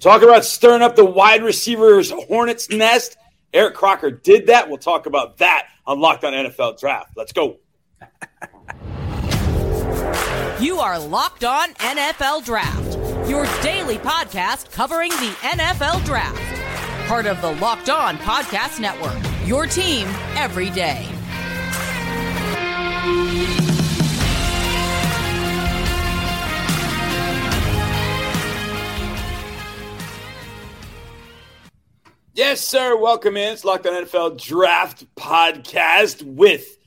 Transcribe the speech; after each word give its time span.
Talk 0.00 0.22
about 0.22 0.44
stirring 0.44 0.82
up 0.82 0.94
the 0.94 1.04
wide 1.04 1.42
receivers' 1.42 2.10
hornet's 2.10 2.70
nest. 2.70 3.16
Eric 3.52 3.74
Crocker 3.74 4.10
did 4.10 4.46
that. 4.46 4.68
We'll 4.68 4.78
talk 4.78 5.06
about 5.06 5.38
that 5.38 5.68
on 5.86 6.00
Locked 6.00 6.24
On 6.24 6.32
NFL 6.32 6.78
Draft. 6.78 7.12
Let's 7.16 7.32
go. 7.32 7.58
You 10.60 10.78
are 10.78 10.98
Locked 10.98 11.44
On 11.44 11.72
NFL 11.74 12.44
Draft, 12.44 13.28
your 13.28 13.46
daily 13.62 13.96
podcast 13.96 14.70
covering 14.70 15.10
the 15.10 15.34
NFL 15.42 16.04
Draft. 16.04 17.08
Part 17.08 17.26
of 17.26 17.40
the 17.40 17.52
Locked 17.52 17.90
On 17.90 18.16
Podcast 18.18 18.80
Network, 18.80 19.16
your 19.46 19.66
team 19.66 20.06
every 20.36 20.70
day. 20.70 21.17
Yes, 32.38 32.64
sir. 32.64 32.96
Welcome 32.96 33.36
in. 33.36 33.52
It's 33.52 33.64
Locked 33.64 33.84
On 33.88 33.92
NFL 33.92 34.40
Draft 34.40 35.12
Podcast 35.16 36.22
with 36.22 36.78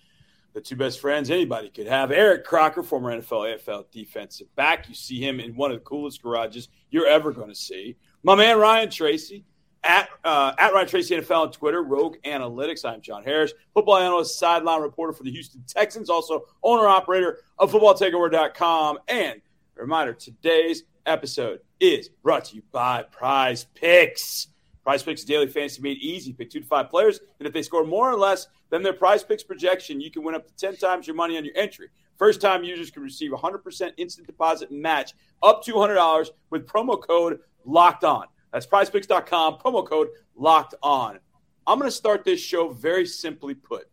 the 0.54 0.62
two 0.62 0.78
best 0.78 1.02
friends 1.02 1.30
anybody 1.30 1.70
could 1.70 1.88
have. 1.88 2.10
Eric 2.10 2.46
Crocker, 2.46 2.82
former 2.82 3.12
NFL 3.12 3.60
AFL 3.60 3.84
defensive 3.92 4.48
back. 4.56 4.88
You 4.88 4.96
see 4.96 5.20
him 5.20 5.42
in 5.42 5.54
one 5.58 5.70
of 5.70 5.76
the 5.76 5.84
coolest 5.84 6.24
garages 6.24 6.70
you're 6.90 7.06
ever 7.06 7.34
going 7.34 7.50
to 7.50 7.56
see. 7.56 7.98
My 8.24 8.34
man 8.34 8.60
Ryan 8.60 8.90
Tracy 8.90 9.44
at 9.84 10.08
uh, 10.24 10.54
at 10.58 10.72
Ryan 10.72 10.88
Tracy 10.88 11.16
NFL 11.18 11.42
on 11.42 11.52
Twitter, 11.52 11.84
Rogue 11.84 12.16
Analytics. 12.24 12.86
I'm 12.86 13.02
John 13.02 13.22
Harris, 13.22 13.52
football 13.74 13.98
analyst, 13.98 14.40
sideline 14.40 14.82
reporter 14.82 15.12
for 15.12 15.24
the 15.24 15.32
Houston 15.32 15.66
Texans, 15.68 16.10
also 16.10 16.46
owner 16.64 16.88
operator 16.88 17.40
of 17.60 17.74
FootballTakeover.com. 17.74 19.00
And 19.10 19.42
a 19.76 19.82
reminder: 19.82 20.14
today's 20.14 20.86
episode 21.06 21.60
is 21.82 22.08
brought 22.08 22.46
to 22.46 22.56
you 22.56 22.64
by 22.72 23.04
Prize 23.04 23.66
Picks. 23.76 24.48
Prize 24.92 25.04
Picks 25.04 25.24
daily 25.24 25.48
fantasy 25.48 25.82
made 25.82 26.00
easy. 26.00 26.34
Pick 26.34 26.50
two 26.50 26.60
to 26.60 26.66
five 26.66 26.90
players, 26.90 27.22
and 27.40 27.48
if 27.48 27.54
they 27.54 27.62
score 27.62 27.86
more 27.86 28.12
or 28.12 28.18
less 28.18 28.48
than 28.72 28.84
their 28.84 28.92
Prize 28.92 29.24
Picks 29.24 29.42
projection, 29.42 30.02
you 30.02 30.12
can 30.12 30.22
win 30.22 30.36
up 30.36 30.46
to 30.46 30.54
10 30.58 30.76
times 30.76 31.08
your 31.08 31.16
money 31.16 31.38
on 31.38 31.46
your 31.46 31.56
entry. 31.56 31.88
First 32.18 32.42
time 32.42 32.62
users 32.66 32.92
can 32.92 33.02
receive 33.02 33.32
100% 33.32 33.92
instant 33.96 34.28
deposit 34.28 34.70
match 34.70 35.14
up 35.42 35.64
to 35.64 35.72
$200 35.72 36.32
with 36.50 36.68
promo 36.68 37.02
code 37.02 37.40
LOCKED 37.64 38.04
ON. 38.04 38.26
That's 38.52 38.68
prizepicks.com, 38.68 39.60
promo 39.60 39.88
code 39.88 40.10
LOCKED 40.36 40.76
ON. 40.84 41.20
I'm 41.66 41.80
going 41.80 41.90
to 41.90 41.96
start 41.96 42.26
this 42.26 42.42
show 42.42 42.68
very 42.68 43.06
simply 43.06 43.54
put 43.54 43.88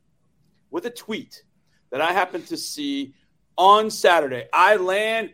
with 0.72 0.84
a 0.86 0.90
tweet 0.90 1.44
that 1.92 2.00
I 2.00 2.12
happened 2.12 2.48
to 2.48 2.56
see 2.56 3.14
on 3.56 3.88
Saturday. 3.88 4.48
I 4.52 4.74
land 4.74 5.30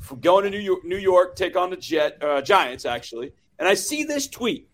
from 0.00 0.20
going 0.20 0.44
to 0.44 0.50
New 0.50 0.58
York, 0.58 0.86
New 0.86 0.96
York 0.96 1.36
take 1.36 1.54
on 1.54 1.68
the 1.68 1.76
Jet 1.76 2.16
uh, 2.24 2.40
Giants, 2.40 2.86
actually 2.86 3.34
and 3.58 3.68
I 3.68 3.74
see 3.74 4.04
this 4.04 4.28
tweet. 4.28 4.68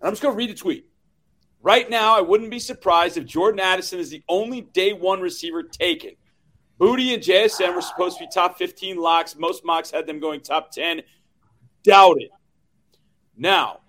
And 0.00 0.08
I'm 0.08 0.12
just 0.12 0.22
going 0.22 0.34
to 0.34 0.38
read 0.38 0.50
the 0.50 0.54
tweet. 0.54 0.86
Right 1.62 1.88
now, 1.88 2.16
I 2.16 2.20
wouldn't 2.20 2.50
be 2.50 2.58
surprised 2.58 3.16
if 3.16 3.24
Jordan 3.24 3.60
Addison 3.60 4.00
is 4.00 4.10
the 4.10 4.22
only 4.28 4.62
day 4.62 4.92
one 4.92 5.20
receiver 5.20 5.62
taken. 5.62 6.12
Boutte 6.80 7.14
and 7.14 7.22
JSN 7.22 7.74
were 7.74 7.82
supposed 7.82 8.18
to 8.18 8.24
be 8.24 8.30
top 8.32 8.58
15 8.58 8.96
locks. 8.96 9.36
Most 9.36 9.64
mocks 9.64 9.90
had 9.90 10.06
them 10.06 10.18
going 10.18 10.40
top 10.40 10.72
10. 10.72 11.02
Doubt 11.84 12.16
it. 12.20 12.30
Now, 13.36 13.80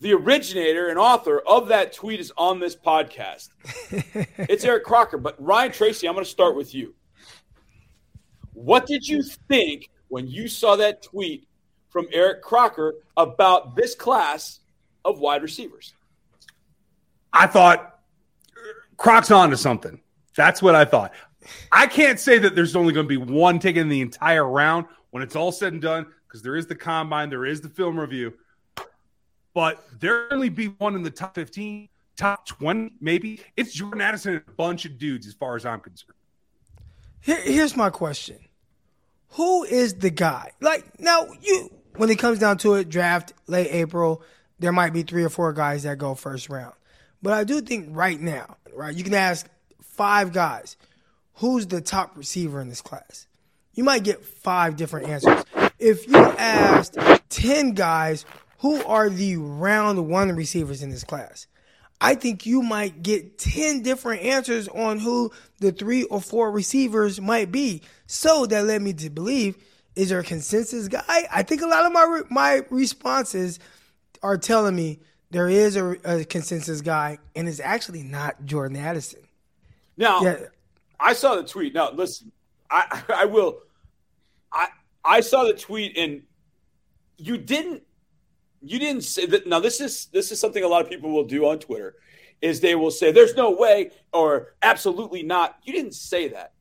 the 0.00 0.12
originator 0.14 0.88
and 0.88 0.98
author 0.98 1.40
of 1.40 1.68
that 1.68 1.92
tweet 1.92 2.18
is 2.18 2.32
on 2.36 2.58
this 2.58 2.74
podcast. 2.74 3.50
it's 4.36 4.64
Eric 4.64 4.84
Crocker. 4.84 5.18
But 5.18 5.40
Ryan 5.40 5.70
Tracy, 5.70 6.08
I'm 6.08 6.14
going 6.14 6.24
to 6.24 6.30
start 6.30 6.56
with 6.56 6.74
you. 6.74 6.94
What 8.52 8.86
did 8.86 9.06
you 9.06 9.22
think 9.22 9.90
when 10.08 10.26
you 10.26 10.48
saw 10.48 10.74
that 10.76 11.02
tweet 11.02 11.46
from 11.90 12.06
Eric 12.12 12.42
Crocker 12.42 12.94
about 13.16 13.76
this 13.76 13.94
class 13.94 14.60
of 15.04 15.18
wide 15.18 15.42
receivers? 15.42 15.94
I 17.32 17.46
thought 17.46 18.00
Croc's 18.96 19.30
on 19.30 19.50
to 19.50 19.56
something. 19.56 20.00
That's 20.36 20.62
what 20.62 20.74
I 20.74 20.84
thought. 20.84 21.12
I 21.72 21.86
can't 21.86 22.20
say 22.20 22.38
that 22.38 22.54
there's 22.54 22.76
only 22.76 22.92
going 22.92 23.08
to 23.08 23.08
be 23.08 23.32
one 23.32 23.58
taken 23.58 23.88
the 23.88 24.00
entire 24.00 24.46
round 24.46 24.86
when 25.10 25.22
it's 25.22 25.36
all 25.36 25.52
said 25.52 25.72
and 25.72 25.82
done 25.82 26.06
because 26.26 26.42
there 26.42 26.56
is 26.56 26.66
the 26.66 26.74
combine, 26.74 27.30
there 27.30 27.46
is 27.46 27.60
the 27.60 27.68
film 27.68 27.98
review, 27.98 28.34
but 29.54 29.82
there'll 29.98 30.32
only 30.32 30.50
be 30.50 30.66
one 30.66 30.94
in 30.94 31.02
the 31.02 31.10
top 31.10 31.34
15, 31.34 31.88
top 32.16 32.46
20, 32.46 32.92
maybe. 33.00 33.40
It's 33.56 33.72
Jordan 33.72 34.00
Addison 34.00 34.34
and 34.34 34.42
a 34.46 34.50
bunch 34.52 34.84
of 34.84 34.98
dudes, 34.98 35.26
as 35.26 35.34
far 35.34 35.56
as 35.56 35.64
I'm 35.64 35.80
concerned. 35.80 36.14
Here, 37.20 37.40
here's 37.40 37.76
my 37.76 37.90
question 37.90 38.38
Who 39.30 39.64
is 39.64 39.94
the 39.94 40.10
guy? 40.10 40.52
Like, 40.60 41.00
now, 41.00 41.26
you 41.40 41.70
when 41.98 42.10
it 42.10 42.18
comes 42.18 42.38
down 42.38 42.58
to 42.58 42.74
it, 42.74 42.88
draft 42.88 43.32
late 43.46 43.68
April, 43.70 44.22
there 44.58 44.72
might 44.72 44.92
be 44.92 45.02
three 45.02 45.24
or 45.24 45.28
four 45.28 45.52
guys 45.52 45.82
that 45.82 45.98
go 45.98 46.14
first 46.14 46.48
round. 46.48 46.74
But 47.22 47.32
I 47.32 47.44
do 47.44 47.60
think 47.60 47.88
right 47.90 48.20
now, 48.20 48.56
right, 48.72 48.94
you 48.94 49.04
can 49.04 49.14
ask 49.14 49.46
five 49.82 50.32
guys, 50.32 50.76
who's 51.34 51.66
the 51.66 51.80
top 51.80 52.16
receiver 52.16 52.60
in 52.60 52.68
this 52.68 52.80
class? 52.80 53.26
You 53.74 53.84
might 53.84 54.04
get 54.04 54.24
five 54.24 54.76
different 54.76 55.08
answers. 55.08 55.44
If 55.78 56.08
you 56.08 56.16
asked 56.16 56.96
10 57.28 57.72
guys, 57.72 58.24
who 58.58 58.82
are 58.84 59.08
the 59.08 59.36
round 59.36 60.08
one 60.08 60.34
receivers 60.34 60.82
in 60.82 60.90
this 60.90 61.04
class? 61.04 61.46
I 62.00 62.14
think 62.14 62.46
you 62.46 62.62
might 62.62 63.02
get 63.02 63.38
10 63.38 63.82
different 63.82 64.22
answers 64.22 64.68
on 64.68 65.00
who 65.00 65.32
the 65.58 65.72
three 65.72 66.04
or 66.04 66.20
four 66.20 66.50
receivers 66.50 67.20
might 67.20 67.50
be. 67.50 67.82
So 68.06 68.46
that 68.46 68.64
led 68.64 68.82
me 68.82 68.92
to 68.94 69.10
believe 69.10 69.56
is 69.98 70.10
there 70.10 70.20
a 70.20 70.24
consensus 70.24 70.86
guy? 70.86 71.02
I 71.08 71.42
think 71.42 71.60
a 71.60 71.66
lot 71.66 71.84
of 71.84 71.92
my 71.92 72.22
my 72.30 72.62
responses 72.70 73.58
are 74.22 74.38
telling 74.38 74.76
me 74.76 75.00
there 75.32 75.48
is 75.48 75.74
a, 75.74 75.96
a 76.04 76.24
consensus 76.24 76.80
guy, 76.80 77.18
and 77.34 77.48
it's 77.48 77.58
actually 77.58 78.04
not 78.04 78.44
Jordan 78.44 78.76
Addison. 78.76 79.22
Now, 79.96 80.22
yeah. 80.22 80.36
I 81.00 81.14
saw 81.14 81.34
the 81.34 81.42
tweet. 81.42 81.74
Now, 81.74 81.90
listen, 81.90 82.30
I 82.70 83.02
I 83.12 83.24
will. 83.24 83.58
I 84.52 84.68
I 85.04 85.20
saw 85.20 85.42
the 85.42 85.54
tweet, 85.54 85.98
and 85.98 86.22
you 87.16 87.36
didn't 87.36 87.82
you 88.62 88.78
didn't 88.78 89.02
say 89.02 89.26
that. 89.26 89.48
Now, 89.48 89.58
this 89.58 89.80
is 89.80 90.06
this 90.12 90.30
is 90.30 90.38
something 90.38 90.62
a 90.62 90.68
lot 90.68 90.80
of 90.80 90.88
people 90.88 91.10
will 91.10 91.26
do 91.26 91.44
on 91.48 91.58
Twitter, 91.58 91.96
is 92.40 92.60
they 92.60 92.76
will 92.76 92.92
say 92.92 93.10
there's 93.10 93.34
no 93.34 93.50
way 93.50 93.90
or 94.12 94.54
absolutely 94.62 95.24
not. 95.24 95.58
You 95.64 95.72
didn't 95.72 95.94
say 95.94 96.28
that 96.28 96.52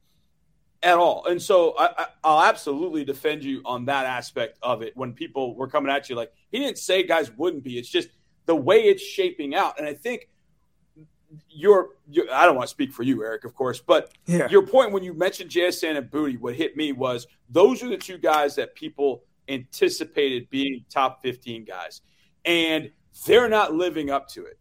at 0.83 0.97
all. 0.97 1.25
And 1.25 1.41
so 1.41 1.75
I, 1.77 2.07
will 2.23 2.41
absolutely 2.41 3.03
defend 3.03 3.43
you 3.43 3.61
on 3.65 3.85
that 3.85 4.05
aspect 4.05 4.57
of 4.61 4.81
it. 4.81 4.95
When 4.95 5.13
people 5.13 5.55
were 5.55 5.67
coming 5.67 5.91
at 5.91 6.09
you, 6.09 6.15
like 6.15 6.31
he 6.51 6.59
didn't 6.59 6.77
say 6.77 7.03
guys 7.03 7.31
wouldn't 7.35 7.63
be. 7.63 7.77
It's 7.77 7.89
just 7.89 8.09
the 8.45 8.55
way 8.55 8.83
it's 8.83 9.03
shaping 9.03 9.55
out. 9.55 9.79
And 9.79 9.88
I 9.88 9.93
think 9.93 10.29
your, 11.49 11.89
your 12.09 12.31
I 12.33 12.45
don't 12.45 12.55
want 12.55 12.67
to 12.67 12.71
speak 12.71 12.93
for 12.93 13.03
you, 13.03 13.23
Eric, 13.23 13.43
of 13.43 13.53
course, 13.53 13.79
but 13.79 14.11
yeah. 14.25 14.47
your 14.49 14.65
point 14.65 14.91
when 14.91 15.03
you 15.03 15.13
mentioned 15.13 15.49
JSN 15.49 15.97
and 15.97 16.09
Boutte, 16.09 16.39
what 16.39 16.55
hit 16.55 16.77
me 16.77 16.91
was 16.91 17.27
those 17.49 17.83
are 17.83 17.89
the 17.89 17.97
two 17.97 18.17
guys 18.17 18.55
that 18.55 18.75
people 18.75 19.23
anticipated 19.49 20.49
being 20.49 20.85
top 20.89 21.21
15 21.21 21.65
guys. 21.65 22.01
And 22.45 22.91
they're 23.25 23.49
not 23.49 23.73
living 23.73 24.09
up 24.09 24.27
to 24.29 24.45
it. 24.45 24.59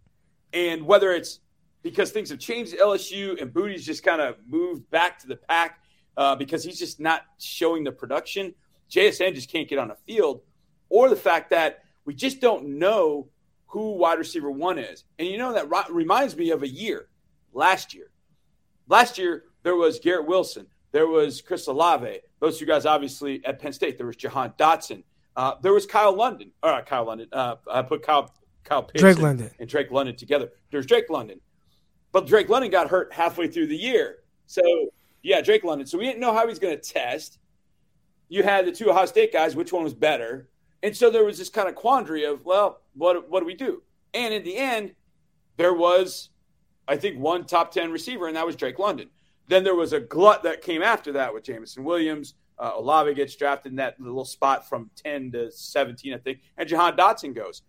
And 0.52 0.86
whether 0.86 1.12
it's 1.12 1.40
because 1.82 2.10
things 2.10 2.30
have 2.30 2.38
changed 2.38 2.74
at 2.74 2.80
LSU 2.80 3.40
and 3.40 3.52
Boutte's 3.52 3.84
just 3.84 4.02
kind 4.02 4.20
of 4.20 4.36
moved 4.48 4.88
back 4.90 5.18
to 5.20 5.28
the 5.28 5.36
pack 5.36 5.80
uh, 6.16 6.36
because 6.36 6.64
he's 6.64 6.78
just 6.78 7.00
not 7.00 7.22
showing 7.38 7.84
the 7.84 7.92
production. 7.92 8.54
JSN 8.90 9.34
just 9.34 9.50
can't 9.50 9.68
get 9.68 9.78
on 9.78 9.88
the 9.88 9.96
field, 10.06 10.40
or 10.88 11.08
the 11.08 11.16
fact 11.16 11.50
that 11.50 11.84
we 12.04 12.14
just 12.14 12.40
don't 12.40 12.78
know 12.78 13.28
who 13.66 13.92
wide 13.92 14.18
receiver 14.18 14.50
one 14.50 14.78
is. 14.78 15.04
And 15.18 15.28
you 15.28 15.38
know, 15.38 15.52
that 15.52 15.68
reminds 15.90 16.36
me 16.36 16.50
of 16.50 16.62
a 16.62 16.68
year 16.68 17.08
last 17.52 17.94
year. 17.94 18.10
Last 18.88 19.18
year, 19.18 19.44
there 19.64 19.74
was 19.74 19.98
Garrett 19.98 20.26
Wilson, 20.26 20.66
there 20.92 21.08
was 21.08 21.42
Chris 21.42 21.66
Olave, 21.66 22.20
those 22.38 22.58
two 22.58 22.66
guys 22.66 22.86
obviously 22.86 23.44
at 23.44 23.58
Penn 23.58 23.72
State. 23.72 23.98
There 23.98 24.06
was 24.06 24.16
Jahan 24.16 24.52
Dotson, 24.56 25.02
uh, 25.34 25.54
there 25.60 25.72
was 25.72 25.86
Kyle 25.86 26.14
London, 26.14 26.52
or 26.62 26.70
uh, 26.70 26.82
Kyle 26.82 27.04
London. 27.04 27.28
Uh, 27.32 27.56
I 27.70 27.82
put 27.82 28.02
Kyle 28.02 28.32
Kyle 28.62 28.82
Pitts 28.82 29.00
Drake 29.00 29.18
London 29.18 29.50
and 29.58 29.68
Drake 29.68 29.90
London 29.90 30.16
together. 30.16 30.52
There's 30.70 30.86
Drake 30.86 31.10
London, 31.10 31.40
but 32.12 32.26
Drake 32.26 32.48
London 32.48 32.70
got 32.70 32.88
hurt 32.88 33.12
halfway 33.12 33.48
through 33.48 33.66
the 33.66 33.76
year, 33.76 34.18
so 34.46 34.62
yeah, 35.26 35.40
Drake 35.40 35.64
London. 35.64 35.88
So 35.88 35.98
we 35.98 36.04
didn't 36.04 36.20
know 36.20 36.32
how 36.32 36.46
he's 36.46 36.60
going 36.60 36.78
to 36.78 36.80
test. 36.80 37.38
You 38.28 38.44
had 38.44 38.64
the 38.64 38.70
two 38.70 38.90
Ohio 38.90 39.06
State 39.06 39.32
guys, 39.32 39.56
which 39.56 39.72
one 39.72 39.82
was 39.82 39.92
better? 39.92 40.48
And 40.84 40.96
so 40.96 41.10
there 41.10 41.24
was 41.24 41.36
this 41.36 41.48
kind 41.48 41.68
of 41.68 41.74
quandary 41.74 42.24
of, 42.24 42.44
well, 42.44 42.80
what 42.94 43.28
what 43.28 43.40
do 43.40 43.46
we 43.46 43.54
do? 43.54 43.82
And 44.14 44.32
in 44.32 44.44
the 44.44 44.56
end, 44.56 44.94
there 45.56 45.74
was, 45.74 46.30
I 46.86 46.96
think, 46.96 47.18
one 47.18 47.44
top 47.44 47.72
ten 47.72 47.90
receiver, 47.90 48.28
and 48.28 48.36
that 48.36 48.46
was 48.46 48.54
Drake 48.54 48.78
London. 48.78 49.08
Then 49.48 49.64
there 49.64 49.74
was 49.74 49.92
a 49.92 49.98
glut 49.98 50.44
that 50.44 50.62
came 50.62 50.82
after 50.82 51.12
that 51.12 51.34
with 51.34 51.42
Jameson 51.42 51.82
Williams. 51.82 52.34
Uh, 52.58 52.72
Olave 52.76 53.12
gets 53.14 53.34
drafted 53.34 53.72
in 53.72 53.76
that 53.76 54.00
little 54.00 54.24
spot 54.24 54.68
from 54.68 54.90
10 54.96 55.30
to 55.32 55.50
17, 55.52 56.14
I 56.14 56.18
think. 56.18 56.40
And 56.56 56.66
Jahan 56.66 56.96
Dotson 56.96 57.34
goes. 57.34 57.62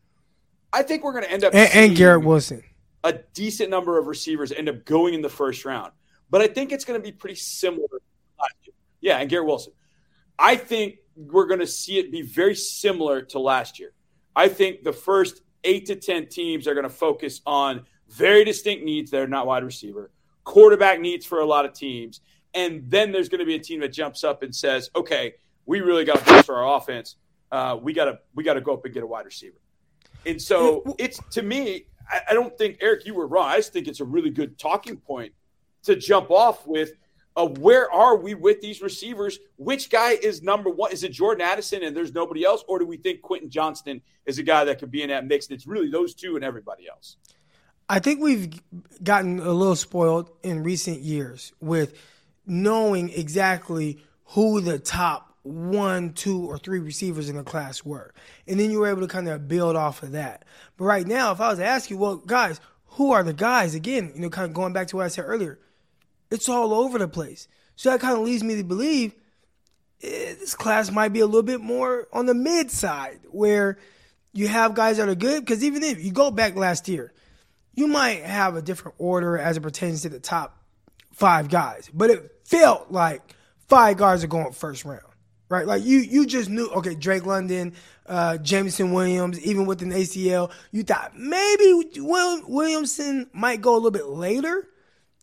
I 0.72 0.82
think 0.82 1.04
we're 1.04 1.12
going 1.12 1.26
to 1.26 1.32
end 1.32 1.44
up 1.44 1.54
and, 1.54 1.70
and 1.74 1.96
Garrett 1.96 2.24
Wilson. 2.24 2.64
A 3.04 3.14
decent 3.34 3.70
number 3.70 4.00
of 4.00 4.08
receivers 4.08 4.52
end 4.52 4.70
up 4.70 4.86
going 4.86 5.14
in 5.14 5.22
the 5.22 5.30
first 5.30 5.66
round. 5.66 5.92
But 6.30 6.42
I 6.42 6.48
think 6.48 6.72
it's 6.72 6.86
going 6.86 7.00
to 7.00 7.04
be 7.04 7.12
pretty 7.12 7.36
similar. 7.36 7.88
Yeah, 9.00 9.18
and 9.18 9.30
Garrett 9.30 9.48
Wilson. 9.48 9.74
I 10.40 10.56
think 10.56 10.98
we're 11.16 11.48
going 11.48 11.60
to 11.60 11.68
see 11.68 11.98
it 11.98 12.12
be 12.12 12.22
very 12.22 12.56
similar 12.56 13.22
to 13.24 13.40
last 13.40 13.80
year. 13.80 13.94
I 14.36 14.48
think 14.48 14.84
the 14.84 14.94
first 14.94 15.42
eight 15.64 15.88
to 15.88 15.96
10 15.96 16.28
teams 16.28 16.68
are 16.68 16.74
going 16.74 16.84
to 16.84 16.90
focus 16.90 17.42
on 17.46 17.86
very 18.10 18.44
distinct 18.44 18.84
needs 18.84 19.12
that 19.12 19.22
are 19.22 19.28
not 19.28 19.48
wide 19.48 19.64
receiver, 19.64 20.12
quarterback 20.44 21.00
needs 21.00 21.26
for 21.26 21.40
a 21.40 21.46
lot 21.46 21.66
of 21.66 21.74
teams. 21.74 22.22
And 22.54 22.90
then 22.90 23.12
there's 23.12 23.30
going 23.30 23.40
to 23.40 23.46
be 23.46 23.56
a 23.56 23.60
team 23.60 23.82
that 23.82 23.90
jumps 23.90 24.24
up 24.24 24.44
and 24.44 24.56
says, 24.56 24.90
okay, 24.96 25.36
we 25.66 25.82
really 25.82 26.06
got 26.06 26.20
to 26.20 26.26
bolster 26.26 26.56
our 26.56 26.78
offense. 26.78 27.16
Uh, 27.52 27.78
we 27.82 27.94
got 27.94 28.06
to 28.06 28.20
we 28.36 28.44
got 28.44 28.56
to 28.56 28.62
go 28.62 28.74
up 28.74 28.86
and 28.86 28.94
get 28.94 29.04
a 29.04 29.08
wide 29.08 29.26
receiver. 29.26 29.58
And 30.26 30.42
so 30.42 30.96
it's 30.98 31.20
to 31.32 31.42
me, 31.42 31.86
I, 32.10 32.22
I 32.32 32.34
don't 32.34 32.58
think 32.58 32.78
Eric, 32.82 33.06
you 33.06 33.14
were 33.14 33.28
wrong. 33.28 33.48
I 33.48 33.58
just 33.58 33.74
think 33.74 33.88
it's 33.88 34.00
a 34.00 34.06
really 34.06 34.30
good 34.30 34.58
talking 34.58 34.98
point 34.98 35.34
to 35.88 35.96
jump 35.96 36.32
off 36.32 36.66
with– 36.66 36.92
of 37.38 37.60
where 37.60 37.90
are 37.94 38.18
we 38.18 38.34
with 38.34 38.62
these 38.62 38.82
receivers? 38.82 39.38
Which 39.58 39.92
guy 39.92 40.14
is 40.14 40.42
number 40.42 40.72
one? 40.72 40.92
Is 40.92 41.04
it 41.04 41.12
Jordan 41.12 41.46
Addison 41.46 41.84
and 41.84 41.96
there's 41.96 42.12
nobody 42.12 42.44
else? 42.44 42.64
Or 42.68 42.80
do 42.80 42.86
we 42.88 42.98
think 42.98 43.22
Quentin 43.22 43.52
Johnston 43.52 44.02
is 44.26 44.40
a 44.40 44.44
guy 44.44 44.66
that 44.66 44.80
could 44.80 44.90
be 44.90 45.04
in 45.04 45.10
that 45.10 45.26
mix? 45.26 45.48
And 45.48 45.56
it's 45.56 45.68
really 45.68 45.92
those 45.92 46.16
two 46.16 46.36
and 46.36 46.44
everybody 46.44 46.90
else. 46.90 47.18
I 47.88 48.00
think 48.00 48.22
we've 48.22 48.60
gotten 49.04 49.40
a 49.40 49.52
little 49.52 49.76
spoiled 49.76 50.32
in 50.42 50.64
recent 50.64 51.02
years 51.02 51.54
with 51.62 51.94
knowing 52.48 53.10
exactly 53.10 54.00
who 54.30 54.60
the 54.60 54.80
top 54.80 55.36
one, 55.44 56.14
two, 56.14 56.44
or 56.44 56.58
three 56.58 56.80
receivers 56.80 57.30
in 57.30 57.38
the 57.38 57.44
class 57.44 57.86
were. 57.86 58.16
And 58.48 58.60
then 58.60 58.72
you 58.72 58.80
were 58.80 58.88
able 58.88 59.02
to 59.02 59.08
kind 59.08 59.30
of 59.30 59.48
build 59.48 59.76
off 59.76 60.02
of 60.02 60.14
that. 60.14 60.44
But 60.76 60.86
right 60.86 61.06
now, 61.06 61.32
if 61.34 61.40
I 61.40 61.50
was 61.50 61.60
to 61.60 61.66
ask 61.66 61.92
you, 61.92 62.00
well, 62.00 62.16
guys, 62.16 62.60
who 62.86 63.12
are 63.12 63.22
the 63.22 63.32
guys? 63.32 63.76
Again, 63.76 64.12
you 64.16 64.22
know, 64.22 64.30
kind 64.32 64.48
of 64.48 64.56
going 64.56 64.74
back 64.74 64.88
to 64.88 64.96
what 64.96 65.06
I 65.06 65.10
said 65.10 65.26
earlier 65.26 65.60
it's 66.32 66.50
all 66.50 66.74
over 66.74 67.00
the 67.00 67.08
place. 67.08 67.48
So 67.76 67.92
that 67.92 68.00
kind 68.00 68.18
of 68.18 68.24
leads 68.24 68.44
me 68.44 68.56
to 68.56 68.64
believe 68.64 69.14
eh, 70.02 70.36
this 70.40 70.56
class 70.56 70.92
might 70.92 71.14
be 71.14 71.20
a 71.20 71.26
little 71.26 71.44
bit 71.44 71.62
more 71.62 72.08
on 72.12 72.26
the 72.26 72.34
mid 72.34 72.72
side 72.72 73.20
where 73.30 73.78
you 74.34 74.48
have 74.48 74.76
guys 74.76 74.98
that 74.98 75.08
are 75.08 75.16
good. 75.16 75.46
Because 75.46 75.64
even 75.64 75.84
if 75.84 76.04
you 76.04 76.12
go 76.12 76.32
back 76.32 76.56
last 76.56 76.88
year, 76.88 77.14
you 77.74 77.88
might 77.88 78.24
have 78.24 78.56
a 78.56 78.62
different 78.62 78.96
order 78.98 79.38
as 79.38 79.58
it 79.58 79.62
pertains 79.62 80.02
to 80.02 80.10
the 80.10 80.20
top 80.20 80.58
five 81.14 81.50
guys, 81.50 81.90
but 81.94 82.10
it 82.10 82.32
felt 82.44 82.92
like 82.92 83.22
five 83.68 83.98
guys 83.98 84.24
are 84.24 84.28
going 84.28 84.52
first 84.52 84.86
round, 84.86 85.02
right? 85.50 85.66
Like 85.66 85.84
you, 85.84 86.00
you 86.00 86.26
just 86.26 86.50
knew, 86.50 86.70
okay, 86.70 86.96
Drake 86.96 87.26
London, 87.26 87.74
uh, 88.08 88.38
Jameson 88.38 88.94
Williams, 88.94 89.40
even 89.42 89.66
with 89.66 89.82
an 89.84 89.92
ACL, 89.92 90.52
you 90.72 90.84
thought 90.84 91.18
maybe 91.18 91.84
Williamson 91.98 93.30
might 93.34 93.62
go 93.62 93.74
a 93.74 93.78
little 93.78 93.92
bit 93.92 94.08
later 94.08 94.68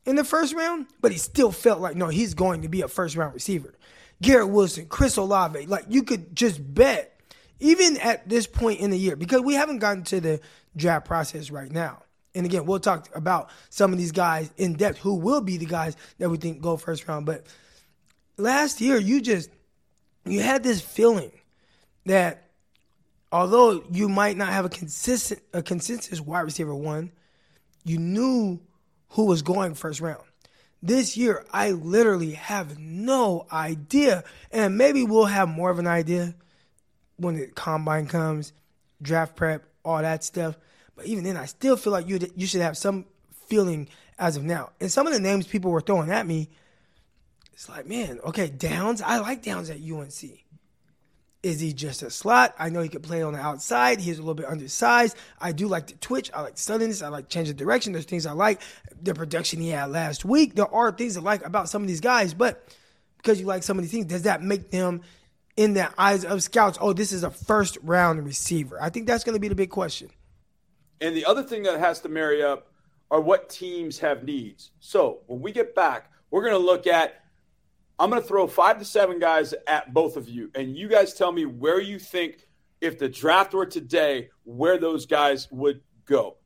in 0.07 0.17
the 0.17 0.25
first 0.25 0.55
round, 0.55 0.87
but 1.01 1.13
he 1.13 1.19
still 1.19 1.51
felt 1.51 1.81
like, 1.81 1.97
no, 1.97 2.09
he's 2.09 2.35
going 2.35 2.63
to 2.63 2.69
be 2.69 2.83
a 2.83 2.89
first 2.89 3.17
round 3.17 3.35
receiver. 3.35 3.75
Garrett 4.23 4.49
Wilson, 4.49 4.87
Chris 4.87 5.17
Olave, 5.17 5.67
like 5.67 5.85
you 5.89 6.03
could 6.03 6.35
just 6.35 6.61
bet, 6.75 7.21
even 7.61 7.97
at 7.99 8.29
this 8.29 8.47
point 8.47 8.81
in 8.81 8.91
the 8.91 8.99
year, 8.99 9.17
because 9.17 9.41
we 9.41 9.55
haven't 9.55 9.79
gotten 9.79 10.05
to 10.05 10.21
the 10.21 10.41
draft 10.77 11.07
process 11.07 11.51
right 11.51 11.71
now. 11.71 12.03
And 12.35 12.45
again, 12.47 12.67
we'll 12.67 12.81
talk 12.81 13.09
about 13.15 13.51
some 13.71 13.93
of 13.93 13.99
these 13.99 14.13
guys 14.13 14.51
in 14.57 14.75
depth 14.75 14.99
who 14.99 15.15
will 15.15 15.41
be 15.41 15.57
the 15.57 15.67
guys 15.67 15.97
that 16.19 16.29
we 16.29 16.37
think 16.37 16.61
go 16.61 16.77
first 16.77 17.07
round. 17.07 17.27
But 17.27 17.47
last 18.37 18.81
year, 18.81 18.99
you 18.99 19.21
just 19.21 19.51
you 20.25 20.41
had 20.41 20.63
this 20.63 20.81
feeling 20.81 21.31
that 22.07 22.51
although 23.31 23.85
you 23.91 24.09
might 24.09 24.37
not 24.37 24.49
have 24.49 24.65
a 24.65 24.69
consistent 24.69 25.43
a 25.53 25.63
consensus 25.63 26.21
wide 26.21 26.41
receiver 26.41 26.75
one, 26.75 27.13
you 27.85 27.99
knew 27.99 28.61
who 29.15 29.27
was 29.27 29.43
going 29.43 29.75
first 29.75 30.01
round. 30.01 30.23
This 30.83 31.17
year, 31.17 31.45
I 31.53 31.71
literally 31.71 32.33
have 32.33 32.79
no 32.79 33.47
idea. 33.51 34.25
And 34.51 34.77
maybe 34.77 35.03
we'll 35.03 35.25
have 35.25 35.49
more 35.49 35.71
of 35.71 35.79
an 35.79 35.87
idea 35.87 36.35
when 37.17 37.37
the 37.37 37.47
combine 37.47 38.07
comes, 38.07 38.53
draft 39.01 39.37
prep, 39.37 39.65
all 39.85 40.03
that 40.03 40.25
stuff. 40.25 40.59
But 40.97 41.07
even 41.07 41.25
then, 41.25 41.37
I 41.37 41.47
still 41.47 41.77
feel 41.77 41.93
like 41.93 42.09
you 42.09 42.19
you 42.37 42.47
should 42.47 42.61
have 42.61 42.77
some 42.77 43.07
feeling 43.47 43.89
as 44.19 44.37
of 44.37 44.45
now. 44.45 44.71
And 44.81 44.91
some 44.91 45.07
of 45.07 45.13
the 45.13 45.21
names 45.21 45.47
people 45.47 45.71
were 45.71 45.81
throwing 45.81 46.11
at 46.11 46.27
me, 46.27 46.51
it's 47.53 47.69
like, 47.69 47.87
man, 47.87 48.19
okay, 48.25 48.49
Downs. 48.49 49.01
I 49.01 49.19
like 49.19 49.43
Downs 49.43 49.71
at 49.71 49.79
UNC. 49.79 50.44
Is 51.45 51.61
he 51.61 51.75
just 51.75 52.03
a 52.03 52.09
slot? 52.09 52.55
I 52.59 52.71
know 52.71 52.81
he 52.81 52.89
could 52.89 53.03
play 53.03 53.23
on 53.23 53.35
the 53.35 53.39
outside. 53.39 54.01
He's 54.01 54.17
a 54.17 54.23
little 54.23 54.35
bit 54.35 54.47
undersized. 54.47 55.15
I 55.39 55.53
do 55.53 55.69
like 55.69 55.89
the 55.89 55.95
twitch. 55.97 56.31
I 56.33 56.41
like 56.41 56.57
suddenness. 56.57 57.03
I 57.03 57.09
like 57.09 57.29
change 57.29 57.51
of 57.51 57.59
direction. 57.59 57.93
There's 57.93 58.07
things 58.07 58.25
I 58.25 58.33
like. 58.33 58.63
The 59.03 59.15
production 59.15 59.61
he 59.61 59.69
had 59.69 59.91
last 59.91 60.25
week. 60.25 60.55
There 60.55 60.73
are 60.75 60.91
things 60.91 61.19
I 61.19 61.21
like 61.21 61.45
about 61.45 61.69
some 61.69 61.83
of 61.83 61.89
these 61.89 62.01
guys, 62.01 62.33
but 62.33 62.67
because 63.19 63.39
you 63.39 63.45
like 63.45 63.63
some 63.63 63.79
of 63.79 63.85
these 63.85 63.91
things, 63.91 64.07
does 64.07 64.23
that 64.23 64.43
make 64.43 64.71
them 64.71 65.03
in 65.55 65.75
the 65.75 65.91
eyes 65.99 66.25
of 66.25 66.43
scouts? 66.43 66.79
Oh, 66.81 66.95
this 66.95 67.13
is 67.13 67.25
a 67.25 67.31
first 67.31 67.77
round 67.83 68.25
receiver. 68.25 68.79
I 68.81 68.89
think 68.89 69.07
that's 69.07 69.23
going 69.23 69.35
to 69.35 69.41
be 69.41 69.49
the 69.49 69.55
big 69.55 69.69
question. 69.69 70.09
And 71.03 71.15
the 71.15 71.27
other 71.27 71.43
thing 71.43 71.65
that 71.65 71.79
has 71.79 72.01
to 72.01 72.09
marry 72.09 72.43
up 72.43 72.69
are 73.11 73.21
what 73.21 73.51
teams 73.51 73.99
have 73.99 74.25
needs. 74.25 74.71
So 74.81 75.21
when 75.27 75.43
we 75.43 75.53
get 75.53 75.75
back, 75.75 76.11
we're 76.31 76.41
going 76.41 76.55
to 76.55 76.59
look 76.59 76.87
at 76.87 77.24
I'm 77.99 78.11
going 78.11 78.21
to 78.21 78.27
throw 78.27 78.47
five 78.47 78.79
to 78.79 78.85
seven 78.85 79.19
guys 79.19 79.55
at 79.67 79.95
both 79.95 80.17
of 80.17 80.29
you, 80.29 80.51
and 80.55 80.77
you 80.77 80.89
guys 80.89 81.15
tell 81.15 81.31
me 81.31 81.45
where 81.47 81.81
you 81.81 81.99
think, 81.99 82.49
if 82.81 82.99
the 82.99 83.09
draft 83.09 83.55
were 83.55 83.67
today, 83.67 84.29
where 84.43 84.79
those 84.79 85.07
guys 85.07 85.49
would 85.51 85.81
go. 86.05 86.37